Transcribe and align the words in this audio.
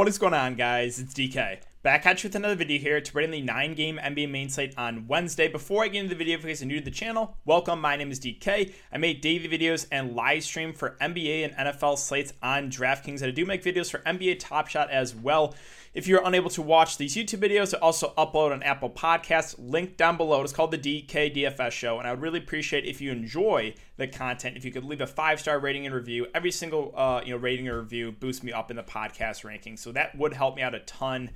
What 0.00 0.08
is 0.08 0.16
going 0.16 0.32
on, 0.32 0.54
guys? 0.54 0.98
It's 0.98 1.12
DK. 1.12 1.58
Back 1.82 2.04
at 2.04 2.22
you 2.22 2.28
with 2.28 2.36
another 2.36 2.56
video 2.56 2.78
here 2.78 3.00
to 3.00 3.12
bring 3.14 3.30
the 3.30 3.40
9 3.40 3.72
game 3.72 3.98
NBA 4.02 4.30
main 4.30 4.50
slate 4.50 4.74
on 4.76 5.06
Wednesday. 5.06 5.48
Before 5.48 5.82
I 5.82 5.88
get 5.88 6.00
into 6.00 6.10
the 6.10 6.18
video, 6.18 6.36
if 6.36 6.42
you 6.42 6.48
guys 6.48 6.60
are 6.60 6.66
new 6.66 6.78
to 6.78 6.84
the 6.84 6.90
channel, 6.90 7.38
welcome. 7.46 7.80
My 7.80 7.96
name 7.96 8.10
is 8.10 8.20
DK. 8.20 8.74
I 8.92 8.98
make 8.98 9.22
daily 9.22 9.48
videos 9.48 9.86
and 9.90 10.14
live 10.14 10.44
stream 10.44 10.74
for 10.74 10.98
NBA 11.00 11.42
and 11.42 11.54
NFL 11.54 11.96
slates 11.96 12.34
on 12.42 12.70
DraftKings. 12.70 13.22
And 13.22 13.28
I 13.28 13.30
do 13.30 13.46
make 13.46 13.64
videos 13.64 13.90
for 13.90 14.00
NBA 14.00 14.40
Top 14.40 14.68
Shot 14.68 14.90
as 14.90 15.14
well. 15.14 15.54
If 15.94 16.06
you're 16.06 16.22
unable 16.22 16.50
to 16.50 16.60
watch 16.60 16.98
these 16.98 17.16
YouTube 17.16 17.40
videos, 17.40 17.74
I 17.74 17.78
also 17.78 18.12
upload 18.18 18.52
on 18.52 18.62
Apple 18.62 18.90
Podcasts. 18.90 19.54
Link 19.58 19.96
down 19.96 20.18
below. 20.18 20.42
It's 20.42 20.52
called 20.52 20.72
the 20.72 20.78
DK 20.78 21.34
DFS 21.34 21.70
Show. 21.70 21.98
And 21.98 22.06
I 22.06 22.10
would 22.10 22.20
really 22.20 22.40
appreciate 22.40 22.84
if 22.84 23.00
you 23.00 23.10
enjoy 23.10 23.72
the 23.96 24.06
content, 24.06 24.58
if 24.58 24.66
you 24.66 24.70
could 24.70 24.84
leave 24.84 25.00
a 25.00 25.06
five 25.06 25.40
star 25.40 25.58
rating 25.58 25.86
and 25.86 25.94
review. 25.94 26.26
Every 26.34 26.50
single 26.50 26.92
uh, 26.94 27.22
you 27.24 27.32
know 27.32 27.38
rating 27.38 27.68
or 27.68 27.80
review 27.80 28.12
boosts 28.12 28.42
me 28.42 28.52
up 28.52 28.70
in 28.70 28.76
the 28.76 28.82
podcast 28.82 29.44
ranking. 29.44 29.78
So 29.78 29.92
that 29.92 30.18
would 30.18 30.34
help 30.34 30.56
me 30.56 30.62
out 30.62 30.74
a 30.74 30.80
ton. 30.80 31.30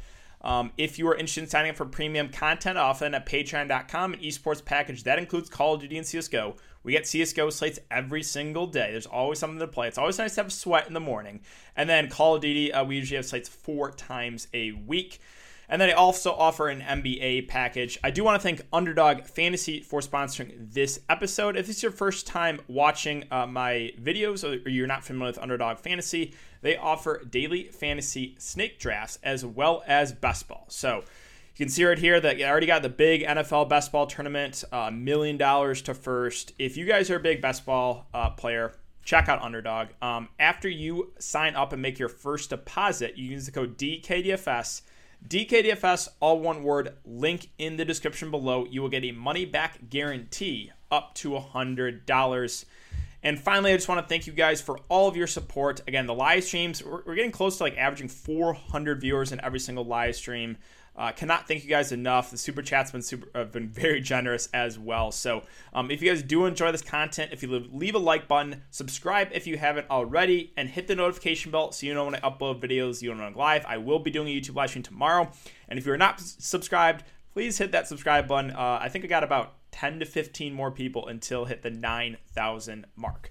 Um, 0.44 0.72
if 0.76 0.98
you 0.98 1.08
are 1.08 1.14
interested 1.14 1.42
in 1.42 1.48
signing 1.48 1.70
up 1.70 1.76
for 1.76 1.86
premium 1.86 2.28
content, 2.28 2.76
often 2.76 3.14
at 3.14 3.26
patreon.com, 3.26 4.12
an 4.12 4.20
esports 4.20 4.62
package 4.62 5.02
that 5.04 5.18
includes 5.18 5.48
Call 5.48 5.74
of 5.74 5.80
Duty 5.80 5.96
and 5.96 6.06
CSGO. 6.06 6.56
We 6.82 6.92
get 6.92 7.04
CSGO 7.04 7.50
slates 7.50 7.78
every 7.90 8.22
single 8.22 8.66
day. 8.66 8.90
There's 8.92 9.06
always 9.06 9.38
something 9.38 9.58
to 9.58 9.66
play. 9.66 9.88
It's 9.88 9.96
always 9.96 10.18
nice 10.18 10.34
to 10.34 10.42
have 10.42 10.52
sweat 10.52 10.86
in 10.86 10.92
the 10.92 11.00
morning. 11.00 11.40
And 11.74 11.88
then 11.88 12.10
Call 12.10 12.34
of 12.34 12.42
Duty, 12.42 12.74
uh, 12.74 12.84
we 12.84 12.96
usually 12.96 13.16
have 13.16 13.24
slates 13.24 13.48
four 13.48 13.90
times 13.90 14.46
a 14.52 14.72
week. 14.72 15.18
And 15.66 15.80
then 15.80 15.88
I 15.88 15.92
also 15.92 16.32
offer 16.32 16.68
an 16.68 16.82
NBA 16.82 17.48
package. 17.48 17.98
I 18.04 18.10
do 18.10 18.22
want 18.22 18.40
to 18.40 18.42
thank 18.42 18.60
Underdog 18.70 19.24
Fantasy 19.24 19.80
for 19.80 20.00
sponsoring 20.00 20.72
this 20.72 21.00
episode. 21.08 21.56
If 21.56 21.66
this 21.66 21.78
is 21.78 21.82
your 21.82 21.92
first 21.92 22.26
time 22.26 22.60
watching 22.68 23.24
uh, 23.30 23.46
my 23.46 23.92
videos 23.98 24.44
or 24.44 24.68
you're 24.68 24.86
not 24.86 25.04
familiar 25.04 25.30
with 25.30 25.38
Underdog 25.38 25.78
Fantasy, 25.78 26.34
they 26.64 26.78
offer 26.78 27.22
daily 27.28 27.64
fantasy 27.64 28.34
snake 28.38 28.78
drafts 28.78 29.18
as 29.22 29.44
well 29.44 29.82
as 29.86 30.12
best 30.12 30.48
ball. 30.48 30.64
So 30.68 30.96
you 30.96 31.56
can 31.56 31.68
see 31.68 31.84
right 31.84 31.98
here 31.98 32.18
that 32.18 32.40
I 32.40 32.44
already 32.44 32.66
got 32.66 32.80
the 32.80 32.88
big 32.88 33.22
NFL 33.22 33.68
best 33.68 33.92
ball 33.92 34.06
tournament, 34.06 34.64
a 34.72 34.76
uh, 34.76 34.90
million 34.90 35.36
dollars 35.36 35.82
to 35.82 35.92
first. 35.92 36.52
If 36.58 36.78
you 36.78 36.86
guys 36.86 37.10
are 37.10 37.16
a 37.16 37.20
big 37.20 37.42
best 37.42 37.66
ball 37.66 38.06
uh, 38.14 38.30
player, 38.30 38.72
check 39.04 39.28
out 39.28 39.42
Underdog. 39.42 39.88
Um, 40.00 40.30
after 40.40 40.66
you 40.66 41.12
sign 41.18 41.54
up 41.54 41.74
and 41.74 41.82
make 41.82 41.98
your 41.98 42.08
first 42.08 42.48
deposit, 42.48 43.18
you 43.18 43.26
use 43.26 43.44
the 43.44 43.52
code 43.52 43.76
DKDFS 43.76 44.80
DKDFS, 45.28 46.08
all 46.20 46.38
one 46.38 46.62
word, 46.62 46.96
link 47.04 47.48
in 47.56 47.76
the 47.76 47.84
description 47.84 48.30
below. 48.30 48.66
You 48.66 48.82
will 48.82 48.90
get 48.90 49.04
a 49.04 49.12
money 49.12 49.46
back 49.46 49.88
guarantee 49.88 50.70
up 50.90 51.14
to 51.14 51.30
$100. 51.30 52.64
And 53.24 53.40
finally, 53.40 53.72
I 53.72 53.76
just 53.76 53.88
want 53.88 54.02
to 54.02 54.06
thank 54.06 54.26
you 54.26 54.34
guys 54.34 54.60
for 54.60 54.78
all 54.90 55.08
of 55.08 55.16
your 55.16 55.26
support. 55.26 55.80
Again, 55.88 56.06
the 56.06 56.14
live 56.14 56.44
streams, 56.44 56.84
we're, 56.84 57.14
getting 57.14 57.30
close 57.30 57.56
to 57.56 57.62
like 57.62 57.78
averaging 57.78 58.08
400 58.08 59.00
viewers 59.00 59.32
in 59.32 59.40
every 59.40 59.58
single 59.58 59.84
live 59.84 60.14
stream. 60.14 60.58
Uh, 60.96 61.10
cannot 61.10 61.48
thank 61.48 61.64
you 61.64 61.70
guys 61.70 61.90
enough. 61.90 62.30
The 62.30 62.36
super 62.36 62.62
chats 62.62 62.92
been 62.92 63.02
super 63.02 63.26
have 63.34 63.50
been 63.50 63.68
very 63.68 64.00
generous 64.00 64.48
as 64.52 64.78
well. 64.78 65.10
So 65.10 65.42
um, 65.72 65.90
if 65.90 66.02
you 66.02 66.10
guys 66.10 66.22
do 66.22 66.44
enjoy 66.44 66.70
this 66.70 66.82
content, 66.82 67.32
if 67.32 67.42
you 67.42 67.50
leave, 67.50 67.72
leave 67.72 67.94
a 67.94 67.98
like 67.98 68.28
button, 68.28 68.62
subscribe 68.70 69.30
if 69.32 69.46
you 69.46 69.56
haven't 69.56 69.90
already, 69.90 70.52
and 70.56 70.68
hit 70.68 70.86
the 70.86 70.94
notification 70.94 71.50
bell 71.50 71.72
so 71.72 71.86
you 71.86 71.94
know 71.94 72.04
when 72.04 72.14
I 72.14 72.20
upload 72.20 72.60
videos. 72.60 73.02
You 73.02 73.12
know 73.14 73.24
when 73.24 73.34
live. 73.34 73.64
I 73.66 73.78
will 73.78 73.98
be 73.98 74.10
doing 74.10 74.28
a 74.28 74.40
YouTube 74.40 74.54
live 74.54 74.68
stream 74.68 74.84
tomorrow. 74.84 75.32
And 75.68 75.78
if 75.78 75.86
you're 75.86 75.96
not 75.96 76.20
subscribed, 76.20 77.04
please 77.32 77.58
hit 77.58 77.72
that 77.72 77.88
subscribe 77.88 78.28
button. 78.28 78.52
Uh, 78.52 78.78
I 78.80 78.88
think 78.88 79.04
I 79.04 79.08
got 79.08 79.24
about 79.24 79.54
10 79.74 80.00
to 80.00 80.06
15 80.06 80.54
more 80.54 80.70
people 80.70 81.08
until 81.08 81.44
hit 81.44 81.62
the 81.62 81.70
9,000 81.70 82.86
mark. 82.96 83.30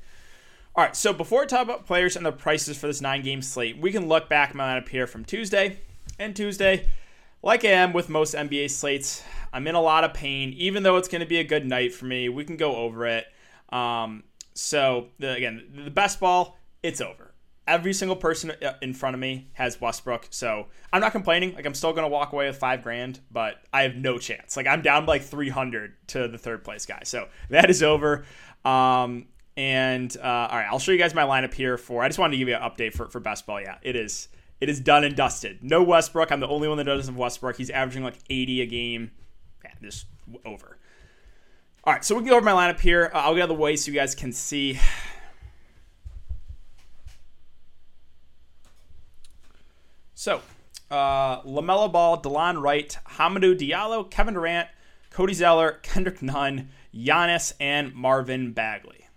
All 0.76 0.84
right, 0.84 0.96
so 0.96 1.14
before 1.14 1.42
we 1.42 1.48
talk 1.48 1.64
about 1.64 1.86
players 1.86 2.16
and 2.16 2.26
the 2.26 2.32
prices 2.32 2.78
for 2.78 2.88
this 2.88 3.02
nine 3.02 3.22
game 3.22 3.42
slate, 3.42 3.78
we 3.78 3.92
can 3.92 4.08
look 4.08 4.30
back 4.30 4.54
my 4.54 4.80
lineup 4.80 4.90
here 4.90 5.08
from 5.08 5.24
Tuesday 5.26 5.80
and 6.20 6.36
Tuesday 6.36 6.88
like 7.44 7.66
I 7.66 7.70
am 7.70 7.92
with 7.92 8.10
most 8.10 8.34
NBA 8.34 8.72
slates, 8.72 9.22
I'm 9.52 9.68
in 9.68 9.76
a 9.76 9.82
lot 9.82 10.06
of 10.06 10.14
pain, 10.14 10.54
even 10.54 10.82
though 10.82 10.96
it's 10.96 11.10
going 11.10 11.20
to 11.20 11.28
be 11.28 11.40
a 11.40 11.44
good 11.44 11.66
night 11.66 11.94
for 11.94 12.06
me. 12.06 12.30
We 12.30 12.46
can 12.46 12.56
go 12.56 12.78
over 12.78 13.06
it. 13.06 13.26
Um, 13.70 14.24
so, 14.54 15.10
the, 15.20 15.34
again, 15.34 15.84
the 15.84 15.92
best 15.92 16.22
ball, 16.22 16.58
it's 16.82 17.02
over. 17.02 17.33
Every 17.66 17.94
single 17.94 18.16
person 18.16 18.52
uh, 18.62 18.74
in 18.82 18.94
front 18.94 19.14
of 19.14 19.20
me 19.20 19.48
has 19.54 19.80
Westbrook. 19.80 20.28
So, 20.32 20.68
I'm 20.92 21.02
not 21.02 21.12
complaining. 21.12 21.56
Like, 21.56 21.66
I'm 21.66 21.74
still 21.74 21.94
going 21.94 22.04
to 22.04 22.10
walk 22.10 22.34
away 22.34 22.48
with 22.48 22.58
five 22.58 22.84
grand, 22.84 23.20
but 23.32 23.56
I 23.72 23.84
have 23.84 23.96
no 23.96 24.18
chance. 24.18 24.58
Like, 24.58 24.68
I'm 24.68 24.82
down 24.82 25.06
like 25.06 25.24
300 25.24 25.94
to 26.08 26.28
the 26.28 26.38
third 26.38 26.64
place 26.64 26.86
guy. 26.86 27.02
So, 27.04 27.30
that 27.50 27.70
is 27.70 27.82
over. 27.82 28.26
Um, 28.66 29.28
and, 29.56 30.16
uh, 30.18 30.48
all 30.52 30.58
right, 30.58 30.68
I'll 30.70 30.80
show 30.80 30.92
you 30.92 30.98
guys 30.98 31.14
my 31.14 31.24
lineup 31.24 31.54
here 31.54 31.78
for. 31.78 32.04
I 32.04 32.08
just 32.08 32.20
wanted 32.20 32.32
to 32.32 32.38
give 32.38 32.48
you 32.48 32.56
an 32.56 32.62
update 32.62 32.94
for, 32.94 33.08
for 33.08 33.20
best 33.20 33.46
ball. 33.46 33.62
Yeah, 33.62 33.78
it 33.82 33.96
is 33.96 34.28
it 34.64 34.70
is 34.70 34.80
done 34.80 35.04
and 35.04 35.14
dusted. 35.14 35.60
No 35.62 35.84
Westbrook. 35.84 36.32
I'm 36.32 36.40
the 36.40 36.48
only 36.48 36.70
one 36.70 36.78
that 36.78 36.86
doesn't 36.86 37.14
have 37.14 37.20
Westbrook. 37.20 37.58
He's 37.58 37.70
averaging 37.70 38.02
like 38.02 38.18
80 38.30 38.62
a 38.62 38.66
game. 38.66 39.12
Yeah, 39.62 39.72
just 39.82 40.06
over. 40.46 40.78
All 41.84 41.92
right, 41.92 42.06
so 42.06 42.16
we 42.16 42.22
can 42.22 42.30
go 42.30 42.38
over 42.38 42.46
my 42.46 42.54
lineup 42.54 42.80
here. 42.80 43.12
Uh, 43.14 43.18
I'll 43.18 43.34
get 43.34 43.42
out 43.42 43.50
of 43.52 43.58
the 43.58 43.62
way 43.62 43.76
so 43.76 43.92
you 43.92 43.98
guys 43.98 44.16
can 44.16 44.32
see. 44.32 44.80
So, 50.24 50.40
uh, 50.90 51.42
LaMelo 51.42 51.92
Ball, 51.92 52.22
DeLon 52.22 52.62
Wright, 52.62 52.98
Hamidou 53.18 53.60
Diallo, 53.60 54.10
Kevin 54.10 54.36
Durant, 54.36 54.70
Cody 55.10 55.34
Zeller, 55.34 55.72
Kendrick 55.84 56.22
Nunn, 56.22 56.70
Giannis, 56.96 57.52
and 57.60 57.94
Marvin 57.94 58.54
Bagley. 58.54 59.10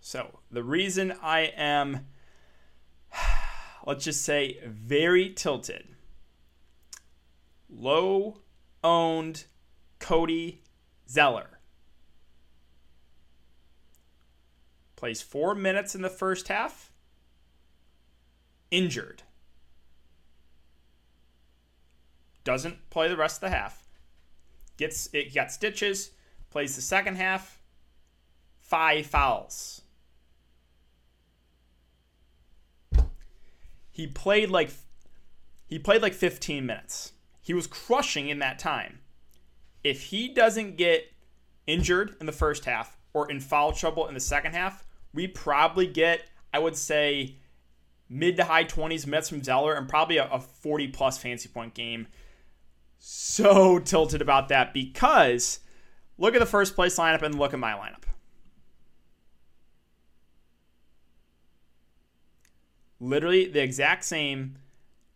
So, 0.00 0.40
the 0.50 0.64
reason 0.64 1.14
I 1.22 1.52
am 1.56 2.06
let's 3.86 4.04
just 4.04 4.22
say, 4.22 4.58
very 4.66 5.32
tilted. 5.32 5.86
Low 7.68 8.38
owned 8.82 9.44
Cody 10.00 10.64
Zeller. 11.08 11.60
Plays 14.96 15.22
four 15.22 15.54
minutes 15.54 15.94
in 15.94 16.02
the 16.02 16.10
first 16.10 16.48
half. 16.48 16.90
Injured. 18.72 19.22
Doesn't 22.50 22.90
play 22.90 23.06
the 23.06 23.16
rest 23.16 23.36
of 23.36 23.50
the 23.50 23.56
half. 23.56 23.86
Gets 24.76 25.08
it 25.12 25.32
got 25.34 25.52
stitches. 25.52 26.10
Plays 26.50 26.74
the 26.74 26.82
second 26.82 27.16
half. 27.16 27.62
Five 28.60 29.06
fouls. 29.06 29.82
he 34.00 34.06
played 34.06 34.48
like 34.48 34.70
he 35.68 35.78
played 35.78 36.00
like 36.00 36.14
15 36.14 36.64
minutes. 36.64 37.12
He 37.42 37.52
was 37.52 37.66
crushing 37.66 38.28
in 38.28 38.38
that 38.38 38.58
time. 38.58 39.00
If 39.84 40.04
he 40.04 40.32
doesn't 40.32 40.76
get 40.76 41.12
injured 41.66 42.16
in 42.18 42.26
the 42.26 42.32
first 42.32 42.64
half 42.64 42.96
or 43.12 43.30
in 43.30 43.40
foul 43.40 43.72
trouble 43.72 44.08
in 44.08 44.14
the 44.14 44.20
second 44.20 44.54
half, 44.54 44.86
we 45.12 45.26
probably 45.26 45.86
get, 45.86 46.22
I 46.52 46.58
would 46.58 46.76
say, 46.76 47.36
mid 48.08 48.36
to 48.38 48.44
high 48.44 48.64
20s 48.64 49.06
minutes 49.06 49.28
from 49.28 49.44
Zeller 49.44 49.74
and 49.74 49.88
probably 49.88 50.16
a, 50.16 50.28
a 50.30 50.40
40 50.40 50.88
plus 50.88 51.18
fancy 51.18 51.48
point 51.48 51.74
game. 51.74 52.08
So 53.00 53.78
tilted 53.80 54.22
about 54.22 54.48
that 54.48 54.72
because 54.72 55.60
look 56.18 56.34
at 56.34 56.40
the 56.40 56.46
first 56.46 56.74
place 56.74 56.96
lineup 56.96 57.22
and 57.22 57.34
look 57.34 57.52
at 57.52 57.58
my 57.58 57.72
lineup. 57.72 58.04
literally 63.00 63.46
the 63.48 63.62
exact 63.62 64.04
same, 64.04 64.56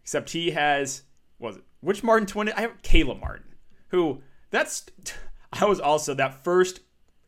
except 0.02 0.30
he 0.30 0.50
has 0.50 1.02
was 1.38 1.56
it 1.56 1.64
which 1.80 2.02
Martin 2.02 2.26
twin? 2.26 2.50
I 2.56 2.62
have 2.62 2.82
Caleb 2.82 3.20
Martin, 3.20 3.54
who 3.88 4.22
that's 4.50 4.86
I 5.52 5.66
was 5.66 5.78
also 5.78 6.14
that 6.14 6.42
first 6.42 6.80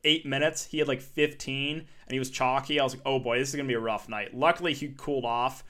eight 0.03 0.25
minutes 0.25 0.67
he 0.67 0.79
had 0.79 0.89
like 0.89 1.01
15 1.01 1.79
and 1.79 1.87
he 2.09 2.19
was 2.19 2.31
chalky. 2.31 2.81
I 2.81 2.85
was 2.85 2.95
like, 2.95 3.03
oh 3.05 3.19
boy, 3.19 3.39
this 3.39 3.51
is 3.51 3.57
gonna 3.57 3.69
be 3.69 3.75
a 3.75 3.81
rough 3.81 4.09
night. 4.09 4.35
Luckily 4.35 4.73
he 4.73 4.95
cooled 4.97 5.25
off, 5.25 5.63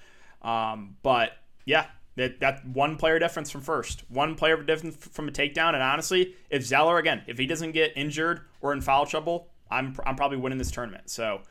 um, 0.42 0.96
but 1.02 1.32
yeah. 1.64 1.86
That, 2.16 2.40
that 2.40 2.66
one 2.66 2.96
player 2.96 3.18
difference 3.18 3.50
from 3.50 3.60
first, 3.60 4.02
one 4.08 4.36
player 4.36 4.62
difference 4.62 4.96
from 4.96 5.28
a 5.28 5.30
takedown, 5.30 5.74
and 5.74 5.82
honestly, 5.82 6.34
if 6.48 6.64
Zeller 6.64 6.96
again, 6.96 7.22
if 7.26 7.36
he 7.36 7.46
doesn't 7.46 7.72
get 7.72 7.92
injured 7.94 8.40
or 8.62 8.72
in 8.72 8.80
foul 8.80 9.04
trouble, 9.04 9.48
I'm 9.70 9.96
I'm 10.04 10.16
probably 10.16 10.38
winning 10.38 10.58
this 10.58 10.70
tournament. 10.70 11.10
So 11.10 11.42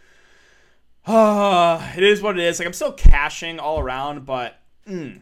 uh, 1.05 1.93
it 1.97 2.03
is 2.03 2.21
what 2.21 2.37
it 2.37 2.43
is. 2.43 2.59
Like 2.59 2.65
I'm 2.65 2.73
still 2.73 2.93
cashing 2.93 3.59
all 3.59 3.79
around, 3.79 4.25
but 4.25 4.59
mm, 4.87 5.21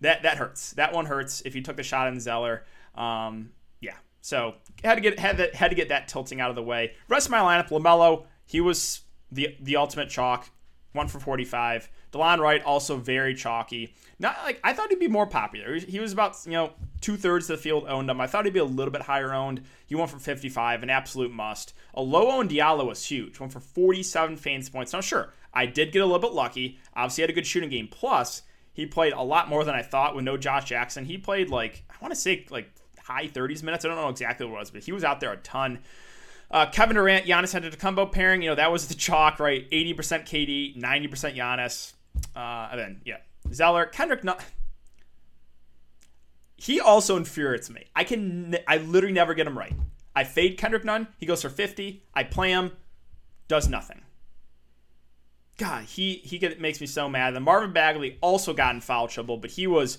that 0.00 0.22
that 0.22 0.36
hurts. 0.36 0.72
That 0.72 0.92
one 0.92 1.06
hurts. 1.06 1.42
If 1.42 1.54
you 1.54 1.62
took 1.62 1.76
the 1.76 1.82
shot 1.82 2.08
in 2.08 2.20
Zeller, 2.20 2.64
um, 2.94 3.50
yeah. 3.80 3.96
So 4.20 4.54
had 4.82 4.96
to 4.96 5.00
get 5.00 5.18
had 5.18 5.54
had 5.54 5.68
to 5.68 5.74
get 5.74 5.88
that 5.88 6.08
tilting 6.08 6.40
out 6.40 6.50
of 6.50 6.56
the 6.56 6.62
way. 6.62 6.92
Rest 7.08 7.26
of 7.26 7.30
my 7.30 7.40
lineup: 7.40 7.68
Lamelo, 7.68 8.24
he 8.44 8.60
was 8.60 9.02
the 9.30 9.56
the 9.60 9.76
ultimate 9.76 10.08
chalk, 10.08 10.50
one 10.92 11.08
for 11.08 11.18
45. 11.20 11.88
Delon 12.12 12.38
Wright 12.38 12.62
also 12.62 12.96
very 12.96 13.34
chalky. 13.34 13.94
Not 14.18 14.36
like 14.44 14.60
I 14.62 14.72
thought 14.72 14.90
he'd 14.90 14.98
be 14.98 15.08
more 15.08 15.26
popular. 15.26 15.78
He 15.78 15.98
was 15.98 16.12
about 16.12 16.36
you 16.44 16.52
know 16.52 16.72
two 17.00 17.16
thirds 17.16 17.48
of 17.48 17.56
the 17.56 17.62
field 17.62 17.86
owned 17.88 18.10
him. 18.10 18.20
I 18.20 18.26
thought 18.26 18.44
he'd 18.44 18.54
be 18.54 18.60
a 18.60 18.64
little 18.64 18.92
bit 18.92 19.02
higher 19.02 19.32
owned. 19.32 19.62
He 19.86 19.94
went 19.94 20.10
for 20.10 20.18
55, 20.18 20.82
an 20.82 20.90
absolute 20.90 21.32
must. 21.32 21.74
A 21.94 22.02
low 22.02 22.30
owned 22.30 22.50
Diallo 22.50 22.86
was 22.86 23.04
huge. 23.06 23.40
Went 23.40 23.52
for 23.52 23.60
47 23.60 24.36
fantasy 24.36 24.70
points. 24.70 24.92
Now 24.92 25.00
sure, 25.00 25.32
I 25.54 25.66
did 25.66 25.92
get 25.92 26.02
a 26.02 26.06
little 26.06 26.20
bit 26.20 26.32
lucky. 26.32 26.78
Obviously, 26.94 27.22
had 27.22 27.30
a 27.30 27.34
good 27.34 27.46
shooting 27.46 27.70
game. 27.70 27.88
Plus, 27.88 28.42
He 28.72 28.86
played 28.86 29.12
a 29.12 29.22
lot 29.22 29.48
more 29.48 29.64
than 29.64 29.74
I 29.74 29.82
thought 29.82 30.14
with 30.14 30.24
no 30.24 30.36
Josh 30.36 30.64
Jackson. 30.64 31.04
He 31.04 31.18
played 31.18 31.48
like 31.50 31.84
I 31.90 31.94
want 32.00 32.14
to 32.14 32.20
say 32.20 32.46
like 32.50 32.70
high 33.02 33.26
30s 33.28 33.62
minutes. 33.62 33.84
I 33.84 33.88
don't 33.88 33.96
know 33.96 34.08
exactly 34.08 34.46
what 34.46 34.56
it 34.56 34.58
was, 34.60 34.70
but 34.70 34.82
he 34.84 34.92
was 34.92 35.04
out 35.04 35.20
there 35.20 35.32
a 35.32 35.36
ton. 35.38 35.80
Uh, 36.52 36.66
Kevin 36.66 36.96
Durant, 36.96 37.24
Giannis 37.24 37.58
Antetokounmpo 37.58 38.12
pairing. 38.12 38.42
You 38.42 38.50
know 38.50 38.54
that 38.56 38.70
was 38.70 38.86
the 38.88 38.94
chalk, 38.94 39.40
right? 39.40 39.68
80% 39.70 39.96
KD, 40.26 40.76
90% 40.76 41.36
Giannis. 41.36 41.94
Uh, 42.36 42.68
and 42.70 42.80
then 42.80 43.00
yeah, 43.04 43.16
Zeller, 43.52 43.86
Kendrick. 43.86 44.22
Nunn. 44.22 44.36
He 46.56 46.78
also 46.78 47.16
infuriates 47.16 47.70
me. 47.70 47.86
I 47.96 48.04
can, 48.04 48.56
I 48.68 48.76
literally 48.76 49.14
never 49.14 49.34
get 49.34 49.46
him 49.46 49.58
right. 49.58 49.72
I 50.14 50.24
fade 50.24 50.58
Kendrick 50.58 50.84
Nunn. 50.84 51.08
He 51.18 51.26
goes 51.26 51.40
for 51.40 51.48
50. 51.48 52.04
I 52.14 52.24
play 52.24 52.50
him, 52.50 52.72
does 53.48 53.68
nothing. 53.68 54.02
God, 55.58 55.84
he 55.84 56.14
he 56.16 56.38
get, 56.38 56.60
makes 56.60 56.80
me 56.80 56.86
so 56.86 57.08
mad. 57.08 57.34
Then 57.34 57.42
Marvin 57.42 57.72
Bagley 57.72 58.18
also 58.20 58.52
got 58.52 58.74
in 58.74 58.80
foul 58.80 59.08
trouble, 59.08 59.36
but 59.38 59.50
he 59.50 59.66
was 59.66 59.98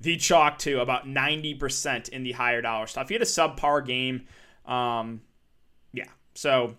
the 0.00 0.16
chalk 0.16 0.58
too, 0.58 0.80
about 0.80 1.06
90% 1.06 2.08
in 2.10 2.22
the 2.22 2.32
higher 2.32 2.62
dollar 2.62 2.86
stuff. 2.86 3.08
He 3.08 3.14
had 3.14 3.22
a 3.22 3.26
subpar 3.26 3.84
game. 3.84 4.26
Um. 4.64 5.22
So, 6.38 6.76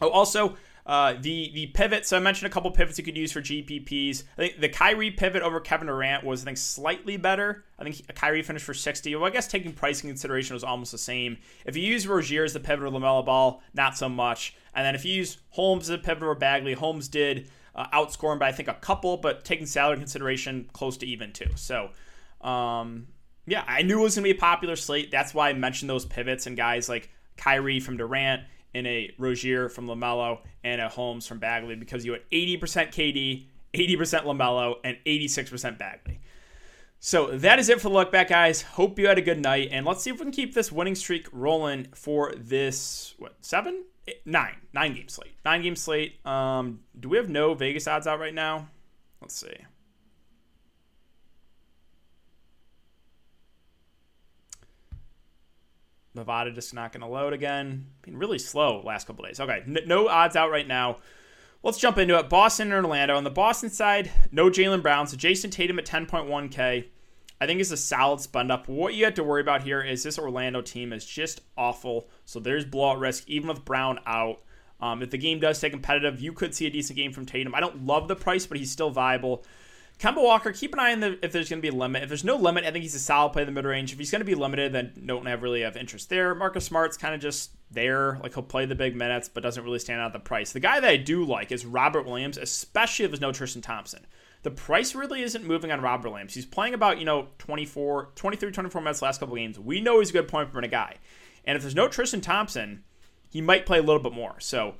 oh, 0.00 0.08
also, 0.08 0.56
uh, 0.84 1.14
the 1.20 1.52
the 1.54 1.68
pivot. 1.68 2.04
So 2.04 2.16
I 2.16 2.20
mentioned 2.20 2.50
a 2.50 2.52
couple 2.52 2.72
pivots 2.72 2.98
you 2.98 3.04
could 3.04 3.16
use 3.16 3.30
for 3.30 3.40
GPPs. 3.40 4.24
I 4.36 4.36
think 4.36 4.60
the 4.60 4.68
Kyrie 4.68 5.12
pivot 5.12 5.42
over 5.42 5.60
Kevin 5.60 5.86
Durant 5.86 6.24
was 6.24 6.42
I 6.42 6.46
think 6.46 6.58
slightly 6.58 7.16
better. 7.16 7.64
I 7.78 7.84
think 7.84 8.12
Kyrie 8.16 8.42
finished 8.42 8.64
for 8.64 8.74
60. 8.74 9.14
Well, 9.14 9.26
I 9.26 9.30
guess 9.30 9.46
taking 9.46 9.72
pricing 9.72 10.10
consideration 10.10 10.54
was 10.54 10.64
almost 10.64 10.90
the 10.90 10.98
same. 10.98 11.38
If 11.64 11.76
you 11.76 11.84
use 11.84 12.08
Rozier 12.08 12.42
as 12.42 12.52
the 12.52 12.58
pivot 12.58 12.84
or 12.84 12.90
LaMelo 12.90 13.24
Ball, 13.24 13.62
not 13.74 13.96
so 13.96 14.08
much. 14.08 14.56
And 14.74 14.84
then 14.84 14.96
if 14.96 15.04
you 15.04 15.14
use 15.14 15.38
Holmes 15.50 15.88
as 15.88 15.94
a 15.94 15.98
pivot 15.98 16.24
or 16.24 16.34
Bagley, 16.34 16.72
Holmes 16.72 17.06
did 17.06 17.48
uh, 17.76 17.86
outscore 17.90 18.32
him 18.32 18.40
by 18.40 18.48
I 18.48 18.52
think 18.52 18.68
a 18.68 18.74
couple, 18.74 19.18
but 19.18 19.44
taking 19.44 19.66
salary 19.66 19.98
consideration, 19.98 20.68
close 20.72 20.96
to 20.98 21.06
even 21.06 21.32
too. 21.32 21.50
So. 21.54 21.90
Um, 22.40 23.06
yeah, 23.46 23.64
I 23.66 23.82
knew 23.82 24.00
it 24.00 24.02
was 24.02 24.14
going 24.14 24.24
to 24.24 24.32
be 24.32 24.36
a 24.36 24.40
popular 24.40 24.76
slate. 24.76 25.10
That's 25.10 25.34
why 25.34 25.48
I 25.48 25.52
mentioned 25.52 25.90
those 25.90 26.04
pivots 26.04 26.46
and 26.46 26.56
guys 26.56 26.88
like 26.88 27.10
Kyrie 27.42 27.80
from 27.80 27.96
Durant 27.96 28.42
and 28.74 28.86
a 28.86 29.12
Rozier 29.18 29.68
from 29.68 29.86
LaMelo 29.86 30.38
and 30.62 30.80
a 30.80 30.88
Holmes 30.88 31.26
from 31.26 31.38
Bagley 31.38 31.74
because 31.74 32.04
you 32.04 32.12
had 32.12 32.22
80% 32.30 32.60
KD, 32.60 33.46
80% 33.74 34.24
LaMelo, 34.24 34.76
and 34.84 34.96
86% 35.04 35.76
Bagley. 35.78 36.20
So 37.00 37.36
that 37.38 37.58
is 37.58 37.68
it 37.68 37.80
for 37.80 37.88
the 37.88 37.94
look 37.94 38.12
back, 38.12 38.28
guys. 38.28 38.62
Hope 38.62 38.96
you 38.96 39.08
had 39.08 39.18
a 39.18 39.22
good 39.22 39.40
night, 39.40 39.70
and 39.72 39.84
let's 39.84 40.04
see 40.04 40.10
if 40.10 40.20
we 40.20 40.24
can 40.24 40.30
keep 40.32 40.54
this 40.54 40.70
winning 40.70 40.94
streak 40.94 41.26
rolling 41.32 41.88
for 41.96 42.32
this 42.36 43.14
what 43.18 43.34
nine, 44.24 44.54
nine 44.72 44.94
game 44.94 45.08
slate, 45.08 45.34
nine 45.44 45.62
game 45.62 45.74
slate. 45.74 46.24
Um, 46.24 46.80
do 46.98 47.08
we 47.08 47.16
have 47.16 47.28
no 47.28 47.54
Vegas 47.54 47.88
odds 47.88 48.06
out 48.06 48.20
right 48.20 48.34
now? 48.34 48.68
Let's 49.20 49.34
see. 49.34 49.56
Nevada 56.14 56.50
just 56.50 56.74
not 56.74 56.92
going 56.92 57.00
to 57.00 57.06
load 57.06 57.32
again. 57.32 57.86
Been 58.02 58.18
really 58.18 58.38
slow 58.38 58.82
last 58.84 59.06
couple 59.06 59.24
days. 59.24 59.40
Okay, 59.40 59.62
N- 59.66 59.78
no 59.86 60.08
odds 60.08 60.36
out 60.36 60.50
right 60.50 60.66
now. 60.66 60.98
Let's 61.62 61.78
jump 61.78 61.96
into 61.96 62.18
it. 62.18 62.28
Boston 62.28 62.72
and 62.72 62.84
Orlando. 62.84 63.16
On 63.16 63.24
the 63.24 63.30
Boston 63.30 63.70
side, 63.70 64.10
no 64.32 64.50
Jaylen 64.50 64.82
Brown. 64.82 65.06
So 65.06 65.16
Jayson 65.16 65.50
Tatum 65.50 65.78
at 65.78 65.86
10.1K. 65.86 66.88
I 67.40 67.46
think 67.46 67.60
is 67.60 67.72
a 67.72 67.76
solid 67.76 68.20
spend 68.20 68.52
up. 68.52 68.68
What 68.68 68.94
you 68.94 69.04
have 69.04 69.14
to 69.14 69.24
worry 69.24 69.40
about 69.40 69.62
here 69.62 69.80
is 69.80 70.02
this 70.02 70.18
Orlando 70.18 70.60
team 70.60 70.92
is 70.92 71.04
just 71.04 71.40
awful. 71.56 72.08
So 72.24 72.38
there's 72.40 72.64
blowout 72.64 72.98
risk, 72.98 73.28
even 73.28 73.48
with 73.48 73.64
Brown 73.64 73.98
out. 74.06 74.42
Um, 74.80 75.02
if 75.02 75.10
the 75.10 75.18
game 75.18 75.38
does 75.38 75.58
stay 75.58 75.70
competitive, 75.70 76.20
you 76.20 76.32
could 76.32 76.54
see 76.54 76.66
a 76.66 76.70
decent 76.70 76.96
game 76.96 77.12
from 77.12 77.26
Tatum. 77.26 77.54
I 77.54 77.60
don't 77.60 77.84
love 77.84 78.08
the 78.08 78.16
price, 78.16 78.46
but 78.46 78.58
he's 78.58 78.70
still 78.70 78.90
viable. 78.90 79.44
Kemba 80.02 80.20
Walker, 80.20 80.50
keep 80.50 80.72
an 80.72 80.80
eye 80.80 80.90
on 80.90 80.98
the 80.98 81.24
if 81.24 81.30
there's 81.30 81.48
going 81.48 81.62
to 81.62 81.70
be 81.70 81.72
a 81.74 81.78
limit. 81.78 82.02
If 82.02 82.08
there's 82.08 82.24
no 82.24 82.34
limit, 82.34 82.64
I 82.64 82.72
think 82.72 82.82
he's 82.82 82.96
a 82.96 82.98
solid 82.98 83.32
play 83.32 83.42
in 83.42 83.46
the 83.46 83.52
mid 83.52 83.64
range. 83.64 83.92
If 83.92 84.00
he's 84.00 84.10
going 84.10 84.20
to 84.20 84.26
be 84.26 84.34
limited, 84.34 84.72
then 84.72 84.92
don't 85.06 85.26
have 85.26 85.44
really 85.44 85.60
have 85.60 85.76
interest 85.76 86.10
there. 86.10 86.34
Marcus 86.34 86.64
Smart's 86.64 86.96
kind 86.96 87.14
of 87.14 87.20
just 87.20 87.52
there, 87.70 88.18
like 88.20 88.34
he'll 88.34 88.42
play 88.42 88.66
the 88.66 88.74
big 88.74 88.96
minutes, 88.96 89.28
but 89.28 89.44
doesn't 89.44 89.62
really 89.62 89.78
stand 89.78 90.00
out 90.00 90.06
at 90.06 90.12
the 90.12 90.18
price. 90.18 90.50
The 90.50 90.58
guy 90.58 90.80
that 90.80 90.90
I 90.90 90.96
do 90.96 91.24
like 91.24 91.52
is 91.52 91.64
Robert 91.64 92.04
Williams, 92.04 92.36
especially 92.36 93.04
if 93.04 93.12
there's 93.12 93.20
no 93.20 93.30
Tristan 93.30 93.62
Thompson. 93.62 94.04
The 94.42 94.50
price 94.50 94.96
really 94.96 95.22
isn't 95.22 95.44
moving 95.44 95.70
on 95.70 95.80
Robert 95.80 96.10
Williams. 96.10 96.34
He's 96.34 96.46
playing 96.46 96.74
about, 96.74 96.98
you 96.98 97.04
know, 97.04 97.28
24, 97.38 98.10
23, 98.16 98.50
24 98.50 98.80
minutes 98.80 99.02
last 99.02 99.20
couple 99.20 99.36
games. 99.36 99.56
We 99.56 99.80
know 99.80 100.00
he's 100.00 100.10
a 100.10 100.14
good 100.14 100.26
point 100.26 100.50
per 100.50 100.56
minute 100.56 100.72
guy. 100.72 100.96
And 101.44 101.54
if 101.54 101.62
there's 101.62 101.76
no 101.76 101.86
Tristan 101.86 102.20
Thompson, 102.20 102.82
he 103.30 103.40
might 103.40 103.66
play 103.66 103.78
a 103.78 103.82
little 103.82 104.02
bit 104.02 104.12
more. 104.12 104.34
So 104.40 104.74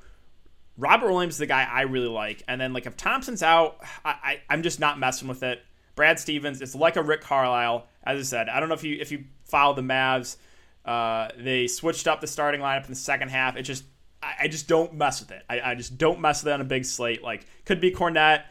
Robert 0.77 1.11
Williams 1.11 1.35
is 1.35 1.39
the 1.39 1.45
guy 1.45 1.63
I 1.63 1.81
really 1.81 2.07
like. 2.07 2.43
And 2.47 2.59
then 2.59 2.73
like 2.73 2.85
if 2.85 2.97
Thompson's 2.97 3.43
out, 3.43 3.77
I, 4.03 4.39
I 4.49 4.53
am 4.53 4.63
just 4.63 4.79
not 4.79 4.99
messing 4.99 5.27
with 5.27 5.43
it. 5.43 5.61
Brad 5.95 6.19
Stevens, 6.19 6.61
it's 6.61 6.75
like 6.75 6.95
a 6.95 7.03
Rick 7.03 7.21
Carlisle. 7.21 7.87
As 8.03 8.19
I 8.19 8.23
said, 8.23 8.49
I 8.49 8.59
don't 8.59 8.69
know 8.69 8.75
if 8.75 8.83
you 8.83 8.97
if 8.99 9.11
you 9.11 9.25
follow 9.45 9.75
the 9.75 9.81
Mavs. 9.81 10.37
Uh, 10.83 11.29
they 11.37 11.67
switched 11.67 12.07
up 12.07 12.19
the 12.19 12.27
starting 12.27 12.59
lineup 12.59 12.83
in 12.83 12.89
the 12.89 12.95
second 12.95 13.29
half. 13.29 13.55
It 13.55 13.63
just 13.63 13.85
I, 14.21 14.33
I 14.41 14.47
just 14.47 14.67
don't 14.67 14.93
mess 14.93 15.21
with 15.21 15.31
it. 15.31 15.43
I, 15.49 15.61
I, 15.61 15.75
just 15.75 15.97
don't 15.97 16.19
mess 16.19 16.43
with 16.43 16.51
it 16.51 16.53
on 16.53 16.61
a 16.61 16.65
big 16.65 16.85
slate. 16.85 17.23
Like 17.23 17.45
could 17.65 17.79
be 17.79 17.91
Kornet. 17.91 18.43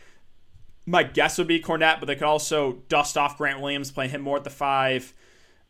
My 0.87 1.03
guess 1.03 1.39
would 1.39 1.47
be 1.47 1.61
Kornet, 1.61 2.01
but 2.01 2.07
they 2.07 2.15
could 2.15 2.25
also 2.25 2.83
dust 2.89 3.19
off 3.19 3.39
Grant 3.39 3.61
Williams, 3.61 3.91
play 3.91 4.09
him 4.09 4.23
more 4.23 4.37
at 4.37 4.45
the 4.45 4.51
five. 4.51 5.13